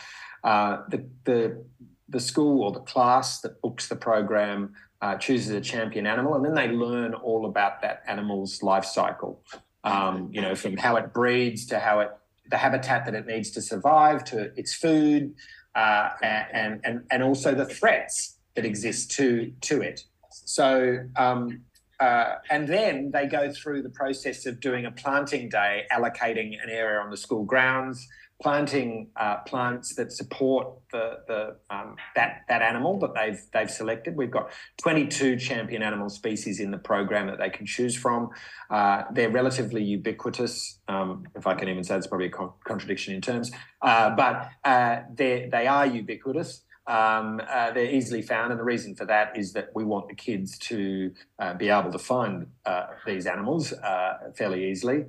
[0.44, 1.64] Uh, the, the,
[2.08, 6.44] the school or the class that books the program uh, chooses a champion animal, and
[6.44, 9.42] then they learn all about that animal's life cycle.
[9.82, 12.10] Um, you know, from how it breeds to how it
[12.50, 15.34] the habitat that it needs to survive to its food,
[15.74, 20.04] uh, and and and also the threats that exist to to it.
[20.46, 21.62] So, um,
[22.00, 26.70] uh, and then they go through the process of doing a planting day, allocating an
[26.70, 28.08] area on the school grounds,
[28.40, 34.16] planting uh, plants that support the, the um, that that animal that they've they've selected.
[34.16, 38.30] We've got 22 champion animal species in the program that they can choose from.
[38.70, 43.14] Uh, they're relatively ubiquitous, um, if I can even say it's probably a con- contradiction
[43.14, 43.50] in terms,
[43.82, 48.50] uh, but uh, they they are ubiquitous um, uh, they're easily found.
[48.52, 51.92] And the reason for that is that we want the kids to uh, be able
[51.92, 55.04] to find uh, these animals uh, fairly easily.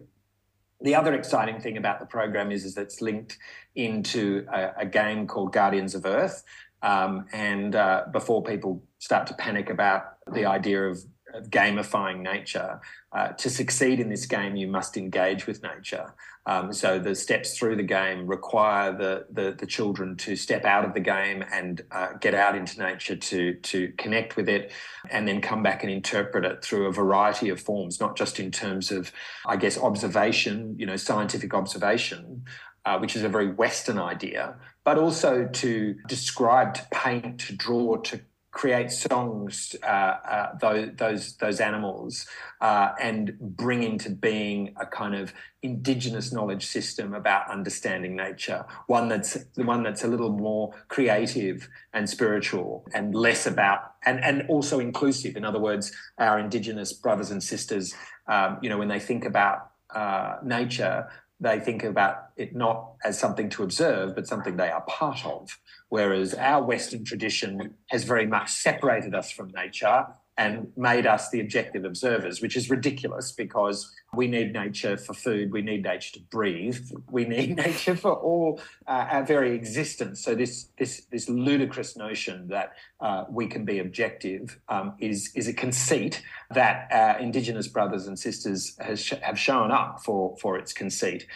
[0.82, 3.38] The other exciting thing about the program is, is that it's linked
[3.76, 6.44] into a, a game called Guardians of Earth.
[6.82, 11.00] Um, and uh, before people start to panic about the idea of
[11.34, 12.80] of gamifying nature.
[13.12, 16.14] Uh, to succeed in this game, you must engage with nature.
[16.46, 20.86] Um, so the steps through the game require the, the, the children to step out
[20.86, 24.72] of the game and uh, get out into nature to to connect with it,
[25.12, 28.50] and then come back and interpret it through a variety of forms, not just in
[28.50, 29.12] terms of,
[29.46, 32.46] I guess, observation, you know, scientific observation,
[32.86, 37.98] uh, which is a very Western idea, but also to describe, to paint, to draw,
[37.98, 38.20] to
[38.52, 42.26] create songs, uh, uh, those, those, those animals,
[42.60, 45.34] uh, and bring into being a kind of
[45.64, 48.66] indigenous knowledge system about understanding nature.
[48.88, 54.44] One that's one that's a little more creative and spiritual, and less about and and
[54.50, 55.38] also inclusive.
[55.38, 57.94] In other words, our indigenous brothers and sisters,
[58.28, 61.10] um, you know, when they think about uh, nature,
[61.40, 65.58] they think about it not as something to observe, but something they are part of.
[65.92, 70.06] Whereas our Western tradition has very much separated us from nature
[70.38, 75.52] and made us the objective observers, which is ridiculous because we need nature for food,
[75.52, 80.24] we need nature to breathe, we need nature for all uh, our very existence.
[80.24, 85.50] So this this this ludicrous notion that uh, we can be objective um, is is
[85.50, 90.58] a conceit that our Indigenous brothers and sisters has sh- have shown up for for
[90.58, 91.28] its conceit.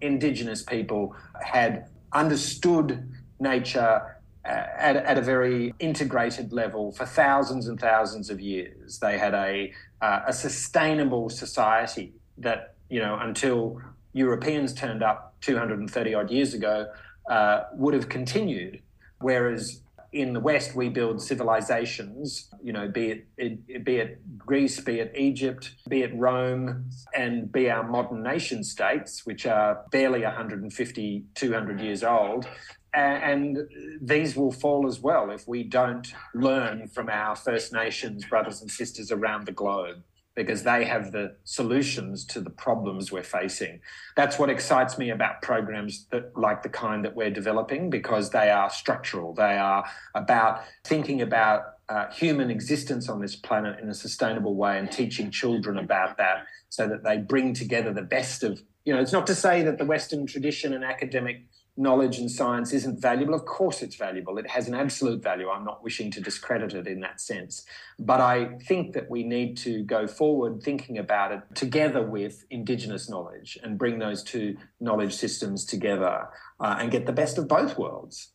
[0.00, 3.08] Indigenous people had understood
[3.40, 8.98] nature uh, at, at, a very integrated level for thousands and thousands of years.
[8.98, 13.80] They had a, uh, a sustainable society that, you know, until
[14.12, 16.90] Europeans turned up 230 odd years ago,
[17.28, 18.80] uh, would have continued.
[19.18, 25.00] Whereas in the West, we build civilizations, you know, be it, be it Greece, be
[25.00, 31.24] it Egypt, be it Rome, and be our modern nation states, which are barely 150,
[31.34, 32.46] 200 years old,
[32.94, 33.58] and
[34.00, 38.70] these will fall as well if we don't learn from our First Nations brothers and
[38.70, 40.02] sisters around the globe
[40.38, 43.80] because they have the solutions to the problems we're facing.
[44.14, 48.48] That's what excites me about programs that like the kind that we're developing because they
[48.48, 49.34] are structural.
[49.34, 54.78] They are about thinking about uh, human existence on this planet in a sustainable way
[54.78, 59.00] and teaching children about that so that they bring together the best of you know
[59.00, 61.40] it's not to say that the western tradition and academic
[61.78, 63.34] knowledge and science isn't valuable.
[63.34, 64.36] Of course, it's valuable.
[64.36, 65.48] It has an absolute value.
[65.48, 67.64] I'm not wishing to discredit it in that sense.
[67.98, 73.08] But I think that we need to go forward thinking about it together with Indigenous
[73.08, 76.28] knowledge and bring those two knowledge systems together
[76.60, 78.32] uh, and get the best of both worlds.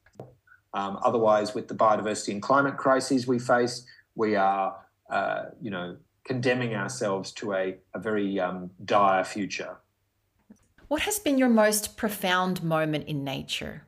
[0.74, 4.76] Um, otherwise, with the biodiversity and climate crises we face, we are,
[5.12, 9.78] uh, you know, condemning ourselves to a, a very um, dire future.
[10.94, 13.88] What has been your most profound moment in nature?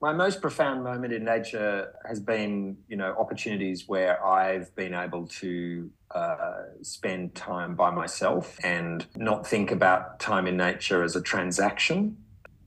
[0.00, 5.28] My most profound moment in nature has been, you know, opportunities where I've been able
[5.28, 11.22] to uh, spend time by myself and not think about time in nature as a
[11.22, 12.16] transaction,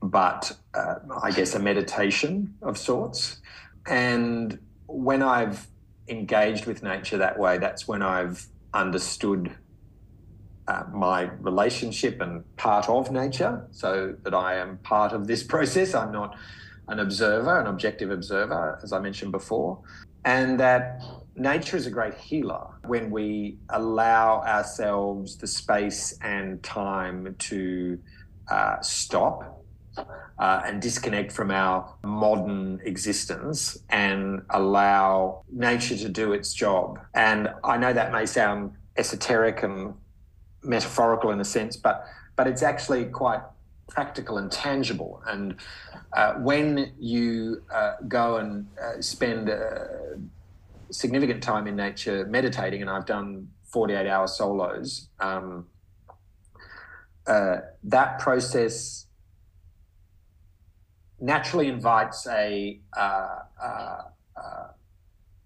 [0.00, 3.42] but uh, I guess a meditation of sorts.
[3.86, 5.66] And when I've
[6.08, 9.54] engaged with nature that way, that's when I've understood
[10.68, 15.94] uh, my relationship and part of nature, so that I am part of this process.
[15.94, 16.36] I'm not
[16.88, 19.80] an observer, an objective observer, as I mentioned before,
[20.24, 21.02] and that
[21.34, 27.98] nature is a great healer when we allow ourselves the space and time to
[28.50, 29.64] uh, stop
[30.38, 36.98] uh, and disconnect from our modern existence and allow nature to do its job.
[37.14, 39.94] And I know that may sound esoteric and
[40.62, 43.40] metaphorical in a sense, but but it's actually quite
[43.88, 45.22] practical and tangible.
[45.26, 45.56] And
[46.12, 49.84] uh, when you uh, go and uh, spend uh,
[50.90, 55.66] significant time in nature meditating, and I've done 48 hour solos, um,
[57.26, 59.06] uh, that process
[61.20, 64.04] naturally invites uh, a,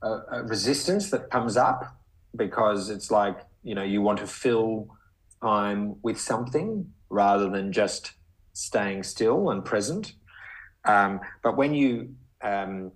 [0.03, 1.97] a resistance that comes up
[2.37, 4.89] because it's like, you know, you want to fill
[5.43, 8.13] time with something rather than just
[8.53, 10.15] staying still and present.
[10.85, 12.93] Um, but when you um,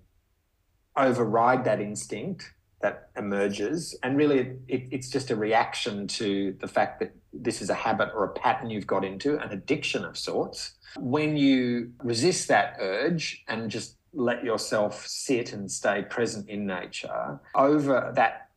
[0.97, 6.67] override that instinct that emerges, and really it, it, it's just a reaction to the
[6.67, 10.17] fact that this is a habit or a pattern you've got into, an addiction of
[10.17, 10.75] sorts.
[10.97, 17.39] When you resist that urge and just let yourself sit and stay present in nature
[17.53, 18.49] over that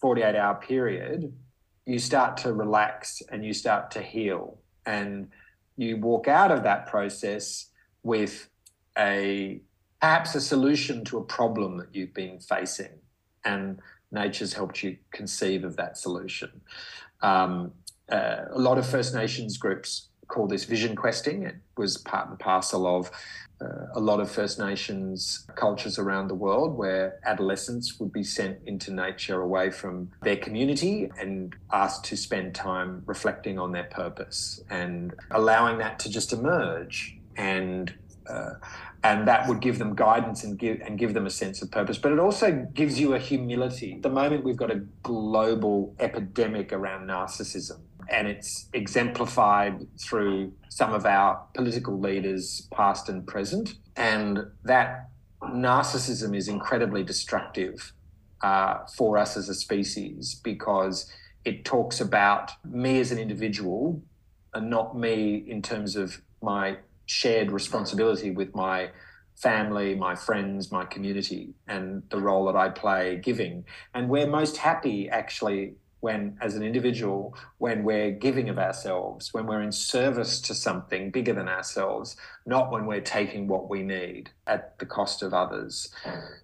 [0.00, 1.32] 48 hour period,
[1.86, 5.28] you start to relax and you start to heal and
[5.76, 7.70] you walk out of that process
[8.02, 8.48] with
[8.98, 9.60] a
[10.00, 12.98] perhaps a solution to a problem that you've been facing
[13.44, 13.80] and
[14.10, 16.60] nature's helped you conceive of that solution.
[17.22, 17.72] Um,
[18.10, 21.44] uh, a lot of First Nations groups call this vision questing.
[21.44, 23.10] It was part and parcel of
[23.60, 28.58] uh, a lot of First Nations cultures around the world where adolescents would be sent
[28.66, 34.60] into nature away from their community and asked to spend time reflecting on their purpose
[34.70, 37.94] and allowing that to just emerge and
[38.26, 38.54] uh,
[39.04, 41.98] and that would give them guidance and give and give them a sense of purpose.
[41.98, 43.94] But it also gives you a humility.
[43.94, 47.78] At the moment, we've got a global epidemic around narcissism,
[48.08, 53.74] and it's exemplified through some of our political leaders, past and present.
[53.96, 55.08] And that
[55.42, 57.92] narcissism is incredibly destructive
[58.42, 61.10] uh, for us as a species because
[61.44, 64.02] it talks about me as an individual
[64.54, 66.76] and not me in terms of my
[67.06, 68.90] shared responsibility with my
[69.36, 73.64] family, my friends, my community, and the role that I play giving.
[73.94, 79.46] And we're most happy actually when, as an individual, when we're giving of ourselves, when
[79.46, 84.28] we're in service to something bigger than ourselves, not when we're taking what we need
[84.48, 85.94] at the cost of others.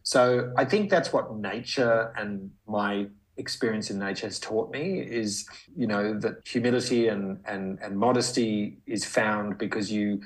[0.05, 5.47] So I think that's what nature and my experience in nature has taught me is
[5.77, 10.21] you know that humility and and and modesty is found because you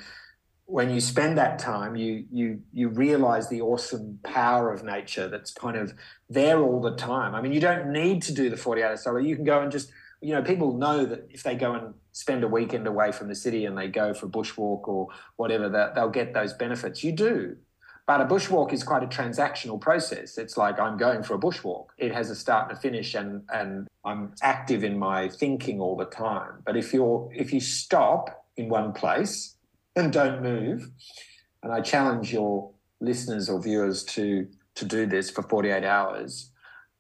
[0.73, 5.53] when you spend that time, you you you realize the awesome power of nature that's
[5.53, 5.93] kind of
[6.31, 7.35] there all the time.
[7.35, 9.19] I mean, you don't need to do the 40 hours solo.
[9.19, 9.93] You can go and just,
[10.23, 13.35] you know, people know that if they go and spend a weekend away from the
[13.35, 17.05] city and they go for a bushwalk or whatever, that they'll get those benefits.
[17.05, 17.59] You do.
[18.07, 20.39] But a bushwalk is quite a transactional process.
[20.39, 21.89] It's like I'm going for a bushwalk.
[21.99, 25.97] It has a start and a finish and and I'm active in my thinking all
[25.97, 26.63] the time.
[26.65, 29.57] But if you're if you stop in one place
[29.97, 30.91] and don't move.
[31.63, 32.71] And I challenge your
[33.01, 36.51] listeners or viewers to to do this for 48 hours.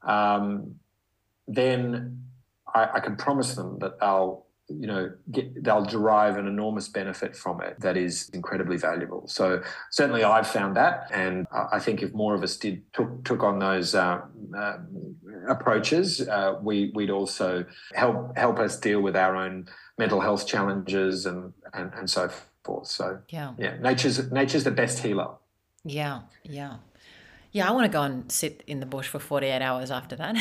[0.06, 0.74] Um,
[1.48, 2.22] then
[2.74, 7.36] I, I, can promise them that they'll you know get, they'll derive an enormous benefit
[7.36, 12.12] from it that is incredibly valuable so certainly i've found that and i think if
[12.14, 14.20] more of us did took took on those uh,
[14.56, 14.78] uh,
[15.48, 17.64] approaches uh, we we'd also
[17.94, 19.66] help help us deal with our own
[19.98, 22.51] mental health challenges and and, and so forth.
[22.84, 25.28] So yeah, yeah, nature's nature's the best healer.
[25.84, 26.76] Yeah, yeah.
[27.52, 30.36] Yeah, I want to go and sit in the bush for 48 hours after that.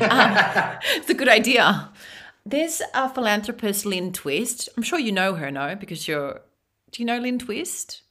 [0.00, 1.90] um, it's a good idea.
[2.46, 4.68] There's a philanthropist, Lynn Twist.
[4.76, 5.74] I'm sure you know her, no?
[5.74, 6.40] Because you're.
[6.92, 8.02] Do you know Lynn Twist?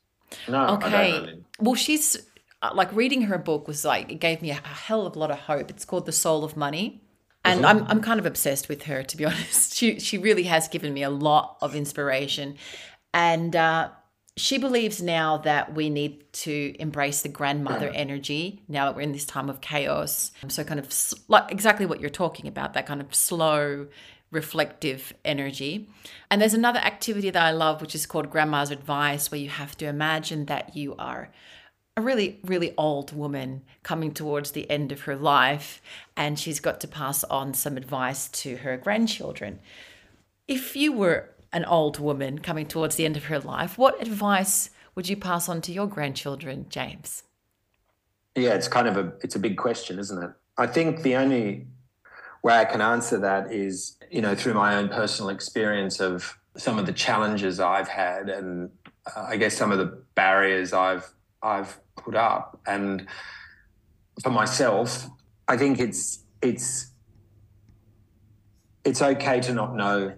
[0.49, 0.67] No.
[0.69, 1.39] Okay.
[1.59, 2.17] Well, she's
[2.61, 5.31] uh, like reading her book was like it gave me a hell of a lot
[5.31, 5.69] of hope.
[5.69, 7.03] It's called The Soul of Money
[7.45, 7.83] and mm-hmm.
[7.83, 9.75] I'm I'm kind of obsessed with her to be honest.
[9.75, 12.57] She she really has given me a lot of inspiration,
[13.13, 13.89] and uh,
[14.35, 19.11] she believes now that we need to embrace the grandmother energy now that we're in
[19.11, 20.31] this time of chaos.
[20.47, 20.91] So, kind of
[21.27, 23.87] like exactly what you're talking about that kind of slow,
[24.31, 25.87] reflective energy.
[26.31, 29.77] And there's another activity that I love, which is called Grandma's Advice, where you have
[29.77, 31.29] to imagine that you are
[31.95, 35.79] a really, really old woman coming towards the end of her life,
[36.17, 39.59] and she's got to pass on some advice to her grandchildren.
[40.47, 44.71] If you were an old woman coming towards the end of her life, what advice
[44.95, 47.23] would you pass on to your grandchildren, James?
[48.35, 50.31] Yeah, it's kind of a it's a big question, isn't it?
[50.57, 51.67] I think the only
[52.41, 56.77] way I can answer that is, you know, through my own personal experience of some
[56.77, 58.69] of the challenges I've had and
[59.15, 63.07] uh, I guess some of the barriers I've I've put up and
[64.21, 65.07] for myself,
[65.47, 66.91] I think it's it's
[68.83, 70.13] it's okay to not know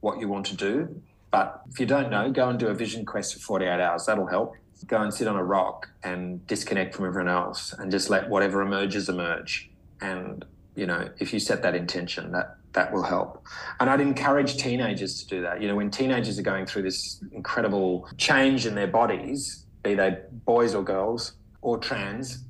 [0.00, 1.02] what you want to do.
[1.30, 4.06] But if you don't know, go and do a vision quest for 48 hours.
[4.06, 4.54] That'll help.
[4.86, 8.62] Go and sit on a rock and disconnect from everyone else and just let whatever
[8.62, 9.70] emerges emerge.
[10.00, 10.44] And,
[10.74, 13.44] you know, if you set that intention, that that will help.
[13.80, 15.60] And I'd encourage teenagers to do that.
[15.60, 20.18] You know, when teenagers are going through this incredible change in their bodies, be they
[20.44, 22.44] boys or girls or trans,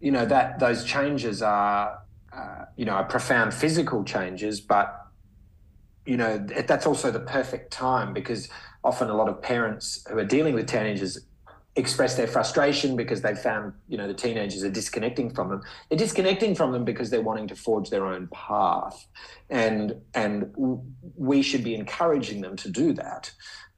[0.00, 2.00] you know, that those changes are,
[2.36, 5.01] uh, you know, profound physical changes, but
[6.06, 8.48] you know, that's also the perfect time because
[8.84, 11.18] often a lot of parents who are dealing with teenagers
[11.74, 15.62] express their frustration because they've found, you know, the teenagers are disconnecting from them.
[15.88, 19.06] They're disconnecting from them because they're wanting to forge their own path.
[19.48, 20.52] And, and
[21.16, 23.30] we should be encouraging them to do that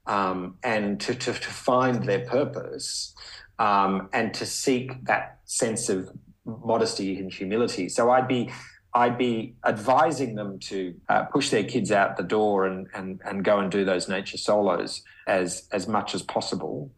[0.07, 3.15] um, and to, to, to, find their purpose
[3.59, 6.11] um, and to seek that sense of
[6.45, 7.89] modesty and humility.
[7.89, 8.51] So I'd be
[8.95, 13.43] I'd be advising them to uh, push their kids out the door and, and, and
[13.43, 16.91] go and do those nature solos as, as much as possible.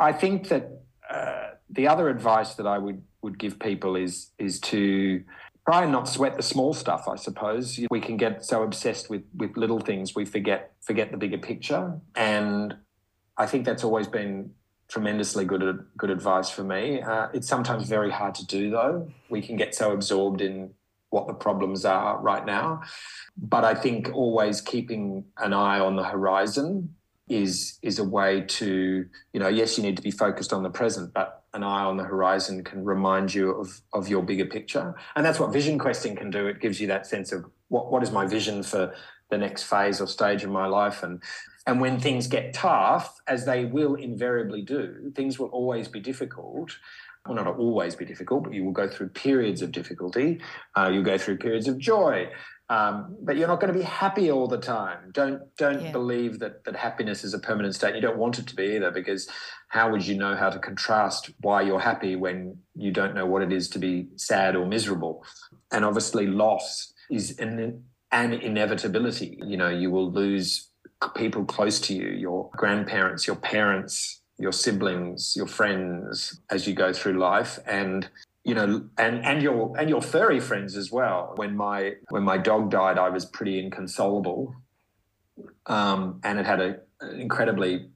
[0.00, 4.60] I think that uh, the other advice that I would would give people is is
[4.60, 5.24] to
[5.68, 7.08] try and not sweat the small stuff.
[7.08, 11.16] I suppose we can get so obsessed with with little things we forget forget the
[11.16, 12.76] bigger picture, and
[13.36, 14.52] I think that's always been
[14.88, 17.02] tremendously good good advice for me.
[17.02, 19.10] Uh, it's sometimes very hard to do though.
[19.28, 20.70] We can get so absorbed in
[21.10, 22.82] what the problems are right now,
[23.36, 26.94] but I think always keeping an eye on the horizon
[27.28, 30.70] is is a way to you know yes you need to be focused on the
[30.70, 34.94] present but an eye on the horizon can remind you of of your bigger picture
[35.14, 38.02] and that's what vision questing can do it gives you that sense of what what
[38.02, 38.94] is my vision for
[39.30, 41.22] the next phase or stage of my life and
[41.68, 46.76] and when things get tough as they will invariably do things will always be difficult
[47.26, 50.40] well not always be difficult but you will go through periods of difficulty
[50.76, 52.28] uh, you'll go through periods of joy
[52.70, 55.10] um, but you're not going to be happy all the time.
[55.12, 55.92] Don't don't yeah.
[55.92, 57.94] believe that that happiness is a permanent state.
[57.94, 59.26] You don't want it to be either, because
[59.68, 63.42] how would you know how to contrast why you're happy when you don't know what
[63.42, 65.24] it is to be sad or miserable?
[65.72, 69.38] And obviously, loss is an an inevitability.
[69.42, 70.68] You know, you will lose
[71.14, 76.92] people close to you, your grandparents, your parents, your siblings, your friends as you go
[76.92, 78.08] through life, and
[78.44, 81.32] you know, and and your and your furry friends as well.
[81.36, 84.54] When my when my dog died, I was pretty inconsolable,
[85.66, 87.90] um, and it had a, an incredibly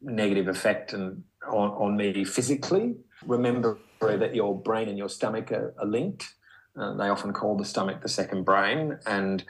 [0.00, 2.94] negative effect and on, on me physically.
[3.26, 6.34] Remember that your brain and your stomach are, are linked.
[6.78, 9.44] Uh, they often call the stomach the second brain, and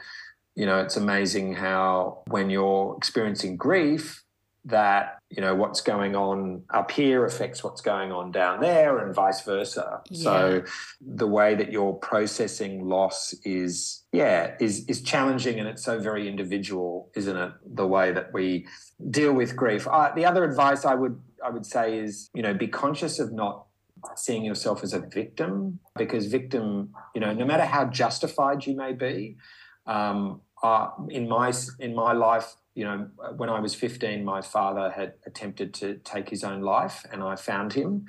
[0.59, 4.25] you know it's amazing how when you're experiencing grief,
[4.65, 9.15] that you know what's going on up here affects what's going on down there and
[9.15, 10.01] vice versa.
[10.09, 10.23] Yeah.
[10.23, 10.63] so
[10.99, 16.27] the way that you're processing loss is yeah is is challenging and it's so very
[16.27, 17.53] individual isn't it?
[17.65, 18.67] The way that we
[19.09, 19.87] deal with grief.
[19.87, 23.31] Uh, the other advice i would i would say is you know be conscious of
[23.31, 23.65] not
[24.17, 28.91] seeing yourself as a victim because victim you know no matter how justified you may
[28.91, 29.37] be
[29.89, 34.89] um, uh, in my in my life you know, when I was 15, my father
[34.89, 38.05] had attempted to take his own life, and I found him.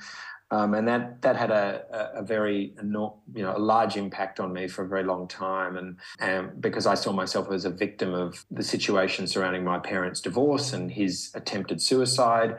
[0.52, 4.68] Um, and that that had a, a, very you know a large impact on me
[4.68, 8.44] for a very long time, and, and because I saw myself as a victim of
[8.48, 12.58] the situation surrounding my parents' divorce and his attempted suicide,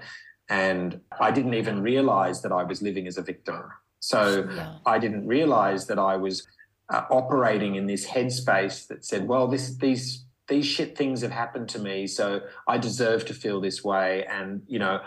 [0.50, 3.64] and I didn't even realize that I was living as a victim.
[4.02, 4.80] So yeah.
[4.86, 6.46] I didn't realize that I was
[6.92, 11.70] uh, operating in this headspace that said, well, this these these shit things have happened
[11.70, 14.26] to me, so I deserve to feel this way.
[14.26, 15.00] And, you know,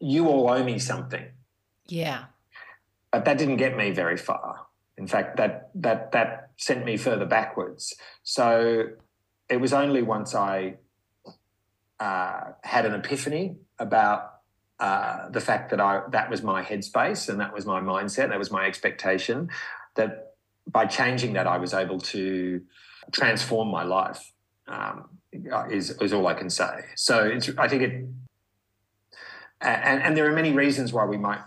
[0.00, 1.26] you all owe me something.
[1.86, 2.24] Yeah.
[3.12, 4.66] But that didn't get me very far.
[4.98, 7.94] In fact, that that that sent me further backwards.
[8.22, 8.84] So
[9.48, 10.76] it was only once I
[12.00, 14.40] uh, had an epiphany about
[14.80, 18.38] uh, the fact that I that was my headspace and that was my mindset, that
[18.38, 19.50] was my expectation,
[19.94, 20.29] that
[20.70, 22.60] by changing that I was able to
[23.12, 24.32] transform my life
[24.68, 25.08] um,
[25.70, 26.84] is is all I can say.
[26.94, 27.92] So it's I think it,
[29.60, 31.40] and and there are many reasons why we might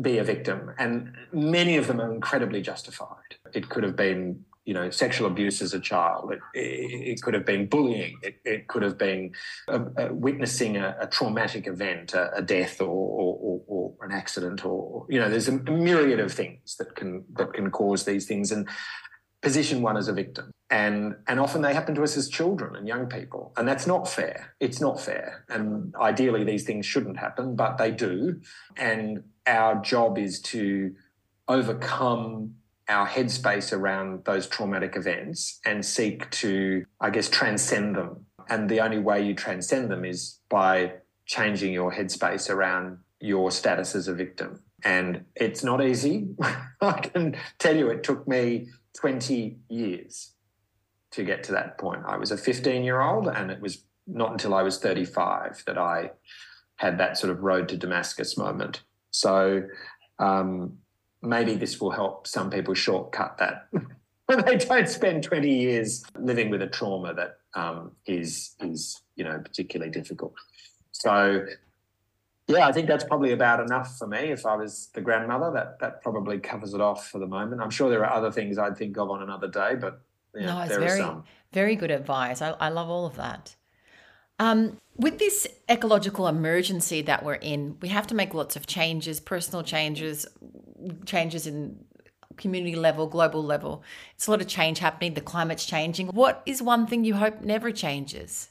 [0.00, 3.36] be a victim, and many of them are incredibly justified.
[3.54, 6.32] It could have been you know sexual abuse as a child.
[6.32, 8.18] It, it, it could have been bullying.
[8.22, 9.32] It, it could have been
[9.68, 14.12] uh, uh, witnessing a, a, traumatic event, a, a death, or, or, or, or, an
[14.12, 18.26] accident, or you know, there's a myriad of things that can that can cause these
[18.26, 18.68] things, and
[19.40, 20.50] position one as a victim.
[20.70, 23.52] And, and often they happen to us as children and young people.
[23.56, 24.54] And that's not fair.
[24.58, 25.44] It's not fair.
[25.48, 28.40] And ideally, these things shouldn't happen, but they do.
[28.76, 30.96] And our job is to
[31.46, 32.56] overcome
[32.88, 38.26] our headspace around those traumatic events and seek to, I guess, transcend them.
[38.48, 40.94] And the only way you transcend them is by
[41.26, 44.62] changing your headspace around your status as a victim.
[44.84, 46.28] And it's not easy.
[46.80, 50.32] I can tell you, it took me 20 years
[51.12, 52.02] to get to that point.
[52.06, 55.78] I was a 15 year old, and it was not until I was 35 that
[55.78, 56.10] I
[56.76, 58.82] had that sort of road to Damascus moment.
[59.10, 59.62] So
[60.18, 60.78] um,
[61.26, 63.68] maybe this will help some people shortcut that.
[64.44, 69.38] they don't spend 20 years living with a trauma that um, is is you know
[69.38, 70.34] particularly difficult.
[70.92, 71.46] So
[72.48, 74.18] yeah, I think that's probably about enough for me.
[74.18, 77.60] If I was the grandmother, that that probably covers it off for the moment.
[77.60, 80.00] I'm sure there are other things I'd think of on another day, but
[80.34, 81.04] yeah, no, it's very
[81.52, 82.42] very good advice.
[82.42, 83.56] I, I love all of that.
[84.38, 89.18] Um, with this ecological emergency that we're in, we have to make lots of changes,
[89.20, 90.26] personal changes,
[91.04, 91.84] changes in
[92.36, 93.82] community level, global level.
[94.14, 95.14] It's a lot of change happening.
[95.14, 96.08] The climate's changing.
[96.08, 98.50] What is one thing you hope never changes?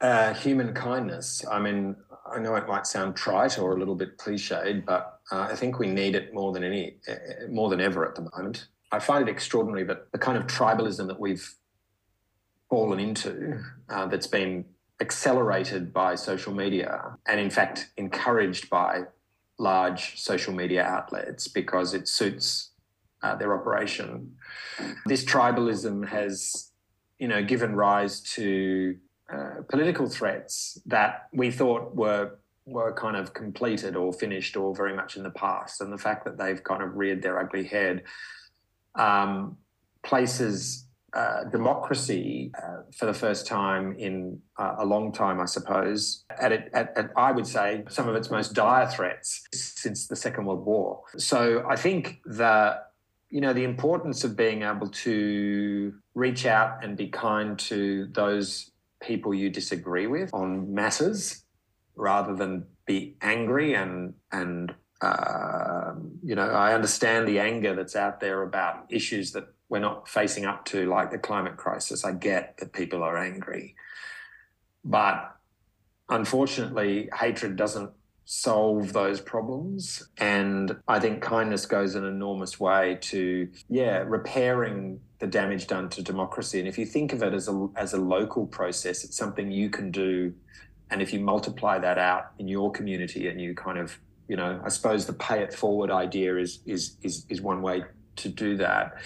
[0.00, 1.44] Uh, human kindness.
[1.50, 1.96] I mean,
[2.30, 5.78] I know it might sound trite or a little bit cliched, but uh, I think
[5.78, 7.14] we need it more than any, uh,
[7.50, 8.68] more than ever at the moment.
[8.90, 11.54] I find it extraordinary that the kind of tribalism that we've
[12.68, 14.64] fallen into, uh, that's been
[15.00, 19.02] accelerated by social media, and in fact encouraged by
[19.62, 22.72] large social media outlets because it suits
[23.22, 24.34] uh, their operation.
[25.06, 26.72] This tribalism has,
[27.18, 28.96] you know, given rise to
[29.32, 34.94] uh, political threats that we thought were were kind of completed or finished or very
[34.94, 38.02] much in the past, and the fact that they've kind of reared their ugly head
[38.94, 39.56] um,
[40.04, 46.24] places uh, democracy uh, for the first time in uh, a long time, I suppose,
[46.30, 50.16] at, it, at, at, I would say, some of its most dire threats since the
[50.16, 51.02] Second World War.
[51.18, 52.92] So I think that
[53.28, 58.70] you know the importance of being able to reach out and be kind to those
[59.00, 61.42] people you disagree with on matters
[61.96, 65.92] rather than be angry and and uh,
[66.22, 70.44] you know I understand the anger that's out there about issues that we're not facing
[70.44, 72.04] up to like the climate crisis.
[72.04, 73.74] I get that people are angry,
[74.84, 75.34] but
[76.10, 77.90] unfortunately, hatred doesn't
[78.26, 80.06] solve those problems.
[80.18, 86.02] And I think kindness goes an enormous way to, yeah, repairing the damage done to
[86.02, 86.58] democracy.
[86.58, 89.70] And if you think of it as a, as a local process, it's something you
[89.70, 90.34] can do.
[90.90, 93.98] And if you multiply that out in your community and you kind of,
[94.28, 97.84] you know, I suppose the pay it forward idea is, is, is, is one way
[98.16, 98.96] to do that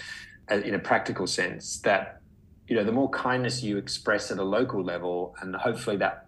[0.49, 2.21] in a practical sense that
[2.67, 6.27] you know the more kindness you express at a local level and hopefully that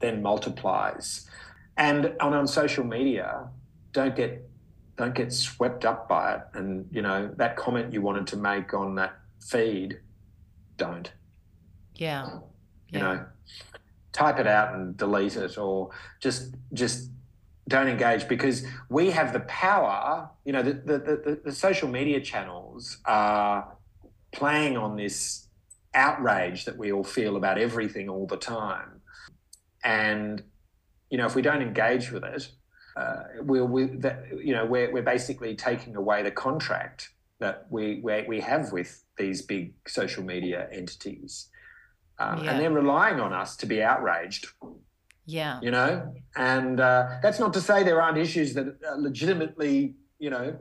[0.00, 1.28] then multiplies.
[1.76, 3.48] And on, on social media
[3.92, 4.48] don't get
[4.96, 6.40] don't get swept up by it.
[6.54, 10.00] And you know that comment you wanted to make on that feed
[10.76, 11.10] don't.
[11.94, 12.28] Yeah,
[12.90, 12.98] yeah.
[12.98, 13.26] you know
[14.12, 15.90] type it out and delete it or
[16.20, 17.10] just just
[17.68, 20.30] don't engage because we have the power.
[20.44, 23.76] You know, the, the, the, the social media channels are
[24.32, 25.48] playing on this
[25.94, 29.00] outrage that we all feel about everything all the time.
[29.82, 30.42] And,
[31.10, 32.48] you know, if we don't engage with it,
[32.96, 37.10] uh, we'll, we, that, you know, we're, we're basically taking away the contract
[37.40, 41.48] that we, we, we have with these big social media entities.
[42.18, 42.52] Um, yeah.
[42.52, 44.46] And they're relying on us to be outraged
[45.26, 45.58] yeah.
[45.60, 50.30] You know, and uh, that's not to say there aren't issues that are legitimately, you
[50.30, 50.56] know,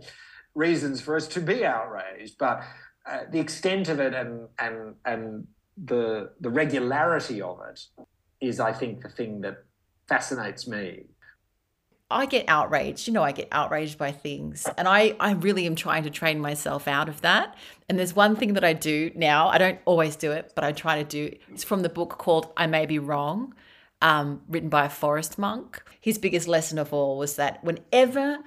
[0.55, 2.63] reasons for us to be outraged, but
[3.05, 5.47] uh, the extent of it and and and
[5.77, 7.79] the the regularity of it
[8.41, 9.63] is, I think, the thing that
[10.07, 11.05] fascinates me.
[12.09, 13.07] I get outraged.
[13.07, 14.67] You know, I get outraged by things.
[14.77, 17.55] And I, I really am trying to train myself out of that.
[17.89, 19.47] And there's one thing that I do now.
[19.47, 21.35] I don't always do it, but I try to do.
[21.49, 23.55] It's from the book called I May Be Wrong
[24.05, 25.81] um, written by a forest monk.
[25.99, 28.37] His biggest lesson of all was that whenever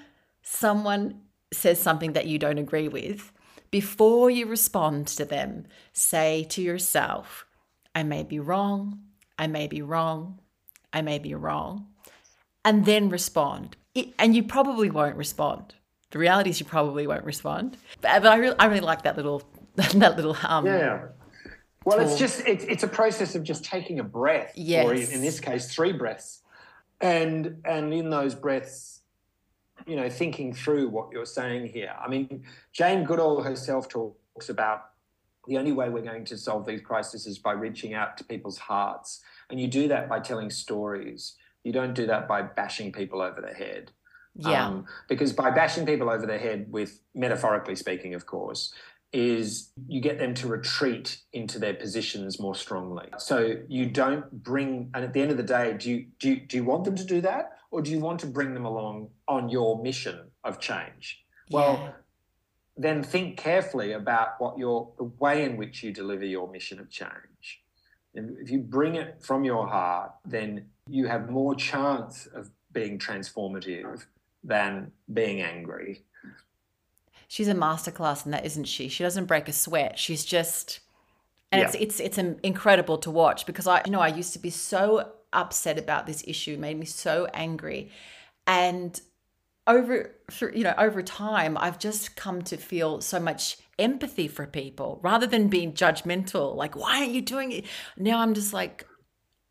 [0.41, 3.33] someone says something that you don't agree with,
[3.73, 7.45] before you respond to them, say to yourself,
[7.93, 9.01] I may be wrong,
[9.37, 10.39] I may be wrong,
[10.93, 11.89] I may be wrong,
[12.65, 13.77] and then respond.
[13.97, 15.75] It, and you probably won't respond.
[16.13, 17.77] The reality is you probably won't respond.
[18.01, 19.43] But, but I, really, I really like that little
[19.75, 21.09] that little um, yeah.
[21.89, 24.85] Well, it's just it's, it's a process of just taking a breath, yes.
[24.85, 26.43] or in this case, three breaths,
[27.01, 29.01] and and in those breaths,
[29.87, 31.95] you know, thinking through what you're saying here.
[31.99, 34.91] I mean, Jane Goodall herself talks about
[35.47, 38.59] the only way we're going to solve these crises is by reaching out to people's
[38.59, 41.37] hearts, and you do that by telling stories.
[41.65, 43.93] You don't do that by bashing people over the head.
[44.37, 44.67] Yeah.
[44.67, 48.73] Um, because by bashing people over the head, with metaphorically speaking, of course,
[49.13, 53.09] is you get them to retreat into their positions more strongly.
[53.19, 56.41] So you don't bring, and at the end of the day, do you, do you,
[56.41, 57.53] do you want them to do that?
[57.71, 61.25] Or do you want to bring them along on your mission of change?
[61.51, 61.91] Well, yeah.
[62.77, 66.91] then think carefully about what your, the way in which you deliver your mission of
[66.91, 67.63] change.
[68.15, 72.99] And if you bring it from your heart, then you have more chance of being
[72.99, 74.05] transformative
[74.45, 76.05] than being angry
[77.29, 77.61] she's a mm.
[77.61, 78.89] masterclass in that, isn't she?
[78.89, 79.99] She doesn't break a sweat.
[79.99, 80.81] She's just,
[81.53, 81.67] and yeah.
[81.69, 85.13] it's it's it's incredible to watch because I, you know, I used to be so
[85.33, 87.93] upset about this issue, made me so angry,
[88.47, 89.01] and
[89.69, 90.15] over
[90.55, 95.27] you know over time i've just come to feel so much empathy for people rather
[95.27, 97.67] than being judgmental like why aren't you doing it
[97.97, 98.87] now i'm just like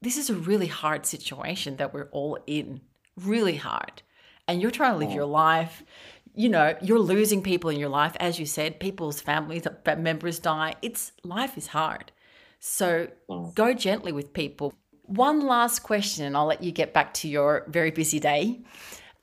[0.01, 2.81] this is a really hard situation that we're all in
[3.15, 4.01] really hard
[4.47, 5.15] and you're trying to live oh.
[5.15, 5.83] your life
[6.37, 8.15] you know, you're losing people in your life.
[8.19, 9.63] As you said, people's families,
[9.97, 10.75] members die.
[10.83, 12.11] It's life is hard.
[12.59, 13.55] So mm.
[13.55, 14.75] go gently with people.
[15.01, 18.61] One last question, and I'll let you get back to your very busy day.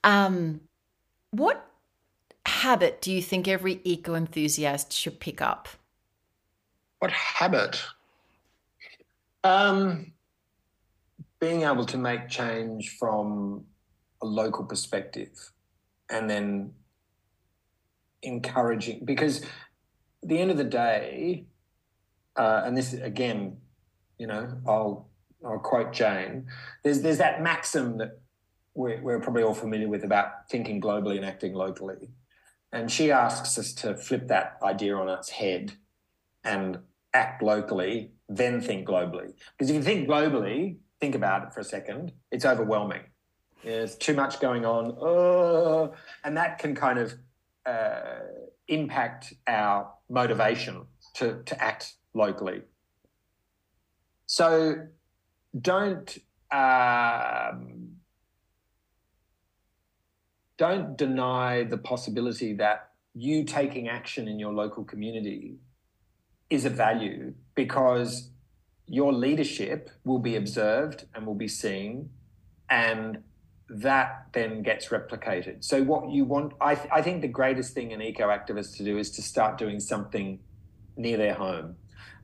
[0.03, 0.59] Um,
[1.31, 1.65] what
[2.45, 5.69] habit do you think every eco enthusiast should pick up?
[6.99, 7.81] What habit?
[9.43, 10.11] Um,
[11.39, 13.63] being able to make change from
[14.21, 15.51] a local perspective
[16.09, 16.73] and then
[18.25, 19.41] encouraging because
[20.23, 21.45] at the end of the day
[22.35, 23.57] uh, and this again
[24.17, 25.07] you know i'll
[25.45, 26.45] i'll quote jane
[26.83, 28.19] there's there's that maxim that
[28.75, 32.09] we're, we're probably all familiar with about thinking globally and acting locally.
[32.71, 35.73] And she asks us to flip that idea on its head
[36.43, 36.79] and
[37.13, 39.33] act locally then think globally.
[39.57, 43.01] Because if you think globally think about it for a second it's overwhelming.
[43.63, 47.15] There's too much going on, uh, and that can kind of
[47.65, 48.19] uh,
[48.67, 50.85] impact our motivation
[51.15, 52.61] to, to act locally.
[54.25, 54.87] So
[55.59, 56.17] don't
[56.51, 57.95] um,
[60.57, 65.57] don't deny the possibility that you taking action in your local community
[66.49, 68.29] is a value because
[68.87, 72.09] your leadership will be observed and will be seen
[72.69, 73.23] and
[73.69, 75.63] that then gets replicated.
[75.63, 78.83] So what you want, I, th- I think the greatest thing an eco activist to
[78.83, 80.39] do is to start doing something
[80.97, 81.75] near their home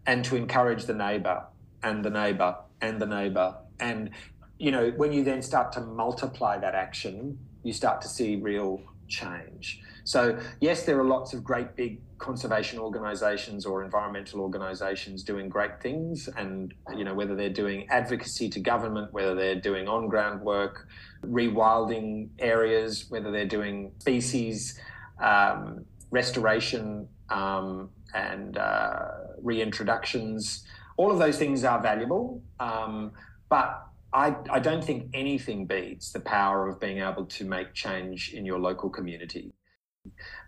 [0.06, 1.44] and to encourage the neighbor
[1.84, 3.56] and the neighbor and the neighbor.
[3.80, 4.12] And,
[4.60, 8.82] you know, when you then start to multiply that action, you start to see real
[9.08, 9.82] change.
[10.04, 15.82] So, yes, there are lots of great big conservation organizations or environmental organizations doing great
[15.82, 16.30] things.
[16.38, 20.88] And, you know, whether they're doing advocacy to government, whether they're doing on ground work,
[21.24, 24.80] rewilding areas, whether they're doing species
[25.22, 29.08] um, restoration um, and uh,
[29.44, 30.64] reintroductions,
[30.98, 32.42] all of those things are valuable.
[32.60, 33.12] Um,
[33.50, 33.84] but
[34.14, 38.46] I, I don't think anything beats the power of being able to make change in
[38.46, 39.54] your local community.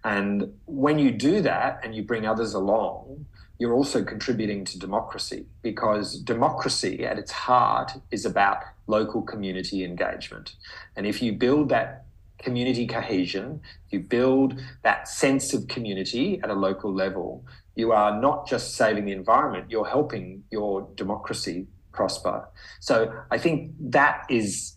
[0.03, 3.25] And when you do that and you bring others along,
[3.57, 10.55] you're also contributing to democracy because democracy at its heart is about local community engagement.
[10.95, 12.05] And if you build that
[12.39, 17.45] community cohesion, you build that sense of community at a local level,
[17.75, 22.49] you are not just saving the environment, you're helping your democracy prosper.
[22.81, 24.75] So I think that is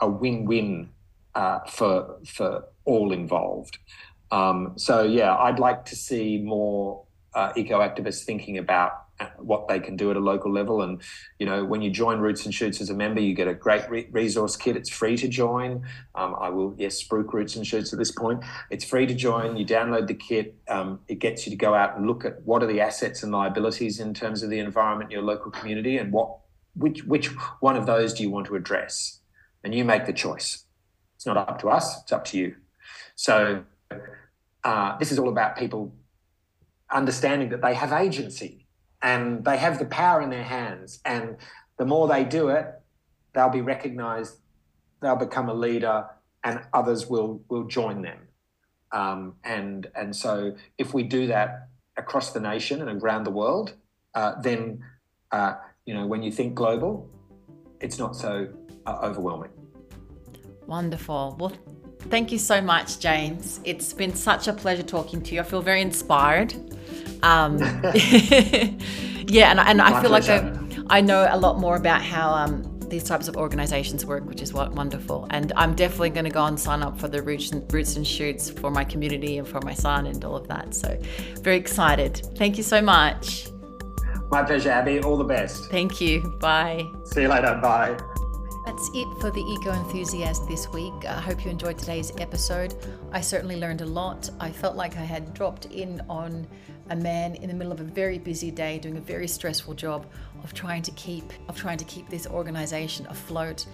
[0.00, 0.90] a win-win
[1.34, 3.78] uh, for for all involved.
[4.30, 7.04] Um, so yeah, I'd like to see more
[7.34, 10.82] uh, eco activists thinking about uh, what they can do at a local level.
[10.82, 11.00] And
[11.38, 13.88] you know, when you join Roots and Shoots as a member, you get a great
[13.88, 14.76] re- resource kit.
[14.76, 15.86] It's free to join.
[16.14, 18.44] Um, I will yes, spruik Roots and Shoots at this point.
[18.70, 19.56] It's free to join.
[19.56, 20.56] You download the kit.
[20.68, 23.32] Um, it gets you to go out and look at what are the assets and
[23.32, 26.38] liabilities in terms of the environment your local community, and what
[26.74, 27.28] which which
[27.60, 29.20] one of those do you want to address,
[29.64, 30.64] and you make the choice.
[31.14, 32.02] It's not up to us.
[32.02, 32.56] It's up to you.
[33.14, 33.64] So
[34.64, 35.94] uh, this is all about people
[36.90, 38.66] understanding that they have agency
[39.02, 41.00] and they have the power in their hands.
[41.04, 41.36] And
[41.78, 42.66] the more they do it,
[43.34, 44.38] they'll be recognized,
[45.00, 46.06] they'll become a leader,
[46.42, 48.18] and others will, will join them.
[48.92, 53.74] Um, and, and so if we do that across the nation and around the world,
[54.14, 54.82] uh, then,
[55.32, 57.10] uh, you know, when you think global,
[57.80, 58.48] it's not so
[58.86, 59.50] uh, overwhelming.
[60.66, 61.36] Wonderful.
[61.38, 61.52] Well,
[61.98, 63.60] Thank you so much, James.
[63.64, 65.40] It's been such a pleasure talking to you.
[65.40, 66.54] I feel very inspired.
[67.22, 67.58] Um,
[69.26, 70.56] yeah, and, and I feel like I,
[70.88, 74.52] I, know a lot more about how um, these types of organizations work, which is
[74.52, 75.26] what wonderful.
[75.30, 78.06] And I'm definitely going to go and sign up for the roots and, roots and
[78.06, 80.74] shoots for my community and for my son and all of that.
[80.74, 80.98] So,
[81.40, 82.22] very excited.
[82.36, 83.48] Thank you so much.
[84.30, 85.00] My pleasure, Abby.
[85.00, 85.66] All the best.
[85.70, 86.36] Thank you.
[86.40, 86.86] Bye.
[87.04, 87.58] See you later.
[87.62, 87.96] Bye.
[88.66, 90.92] That's it for the Eco Enthusiast this week.
[91.06, 92.74] I hope you enjoyed today's episode.
[93.12, 94.28] I certainly learned a lot.
[94.40, 96.48] I felt like I had dropped in on
[96.90, 100.04] a man in the middle of a very busy day doing a very stressful job
[100.42, 103.66] of trying to keep of trying to keep this organization afloat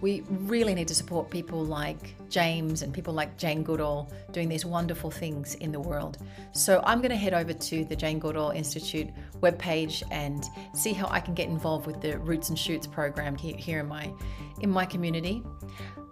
[0.00, 4.64] we really need to support people like James and people like Jane Goodall doing these
[4.64, 6.18] wonderful things in the world.
[6.52, 9.08] So I'm going to head over to the Jane Goodall Institute
[9.40, 10.44] webpage and
[10.74, 14.12] see how I can get involved with the Roots and Shoots program here in my
[14.60, 15.42] in my community.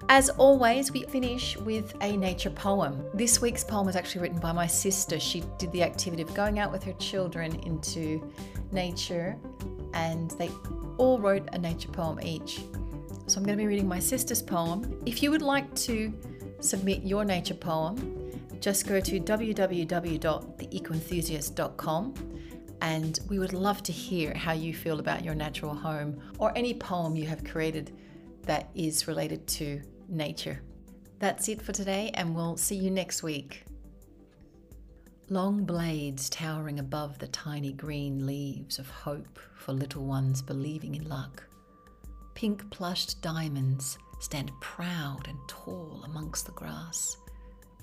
[0.08, 3.04] As always, we finish with a nature poem.
[3.12, 5.18] This week's poem was actually written by my sister.
[5.18, 8.22] She did the activity of going out with her children into
[8.70, 9.36] nature
[9.94, 10.48] and they
[10.96, 12.60] all wrote a nature poem each.
[13.26, 15.02] So I'm going to be reading my sister's poem.
[15.04, 16.14] If you would like to
[16.60, 22.14] submit your nature poem, just go to www.theecoenthusiast.com
[22.82, 26.74] And we would love to hear how you feel about your natural home or any
[26.74, 27.92] poem you have created
[28.42, 30.60] that is related to nature.
[31.18, 33.64] That's it for today, and we'll see you next week.
[35.30, 41.08] Long blades towering above the tiny green leaves of hope for little ones believing in
[41.08, 41.42] luck.
[42.36, 47.16] Pink plushed diamonds stand proud and tall amongst the grass.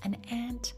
[0.04, 0.74] An ant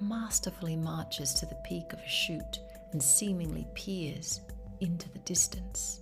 [0.00, 2.58] masterfully marches to the peak of a shoot
[2.90, 4.40] and seemingly peers
[4.80, 6.00] into the distance.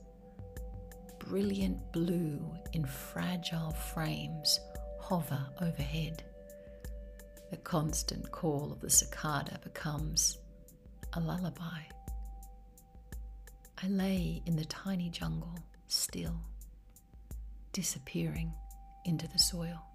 [1.19, 4.59] Brilliant blue in fragile frames
[4.99, 6.25] hover overhead.
[7.51, 10.39] The constant call of the cicada becomes
[11.13, 11.83] a lullaby.
[13.83, 15.59] I lay in the tiny jungle,
[15.89, 16.41] still,
[17.79, 18.53] disappearing
[19.05, 19.88] into the soil.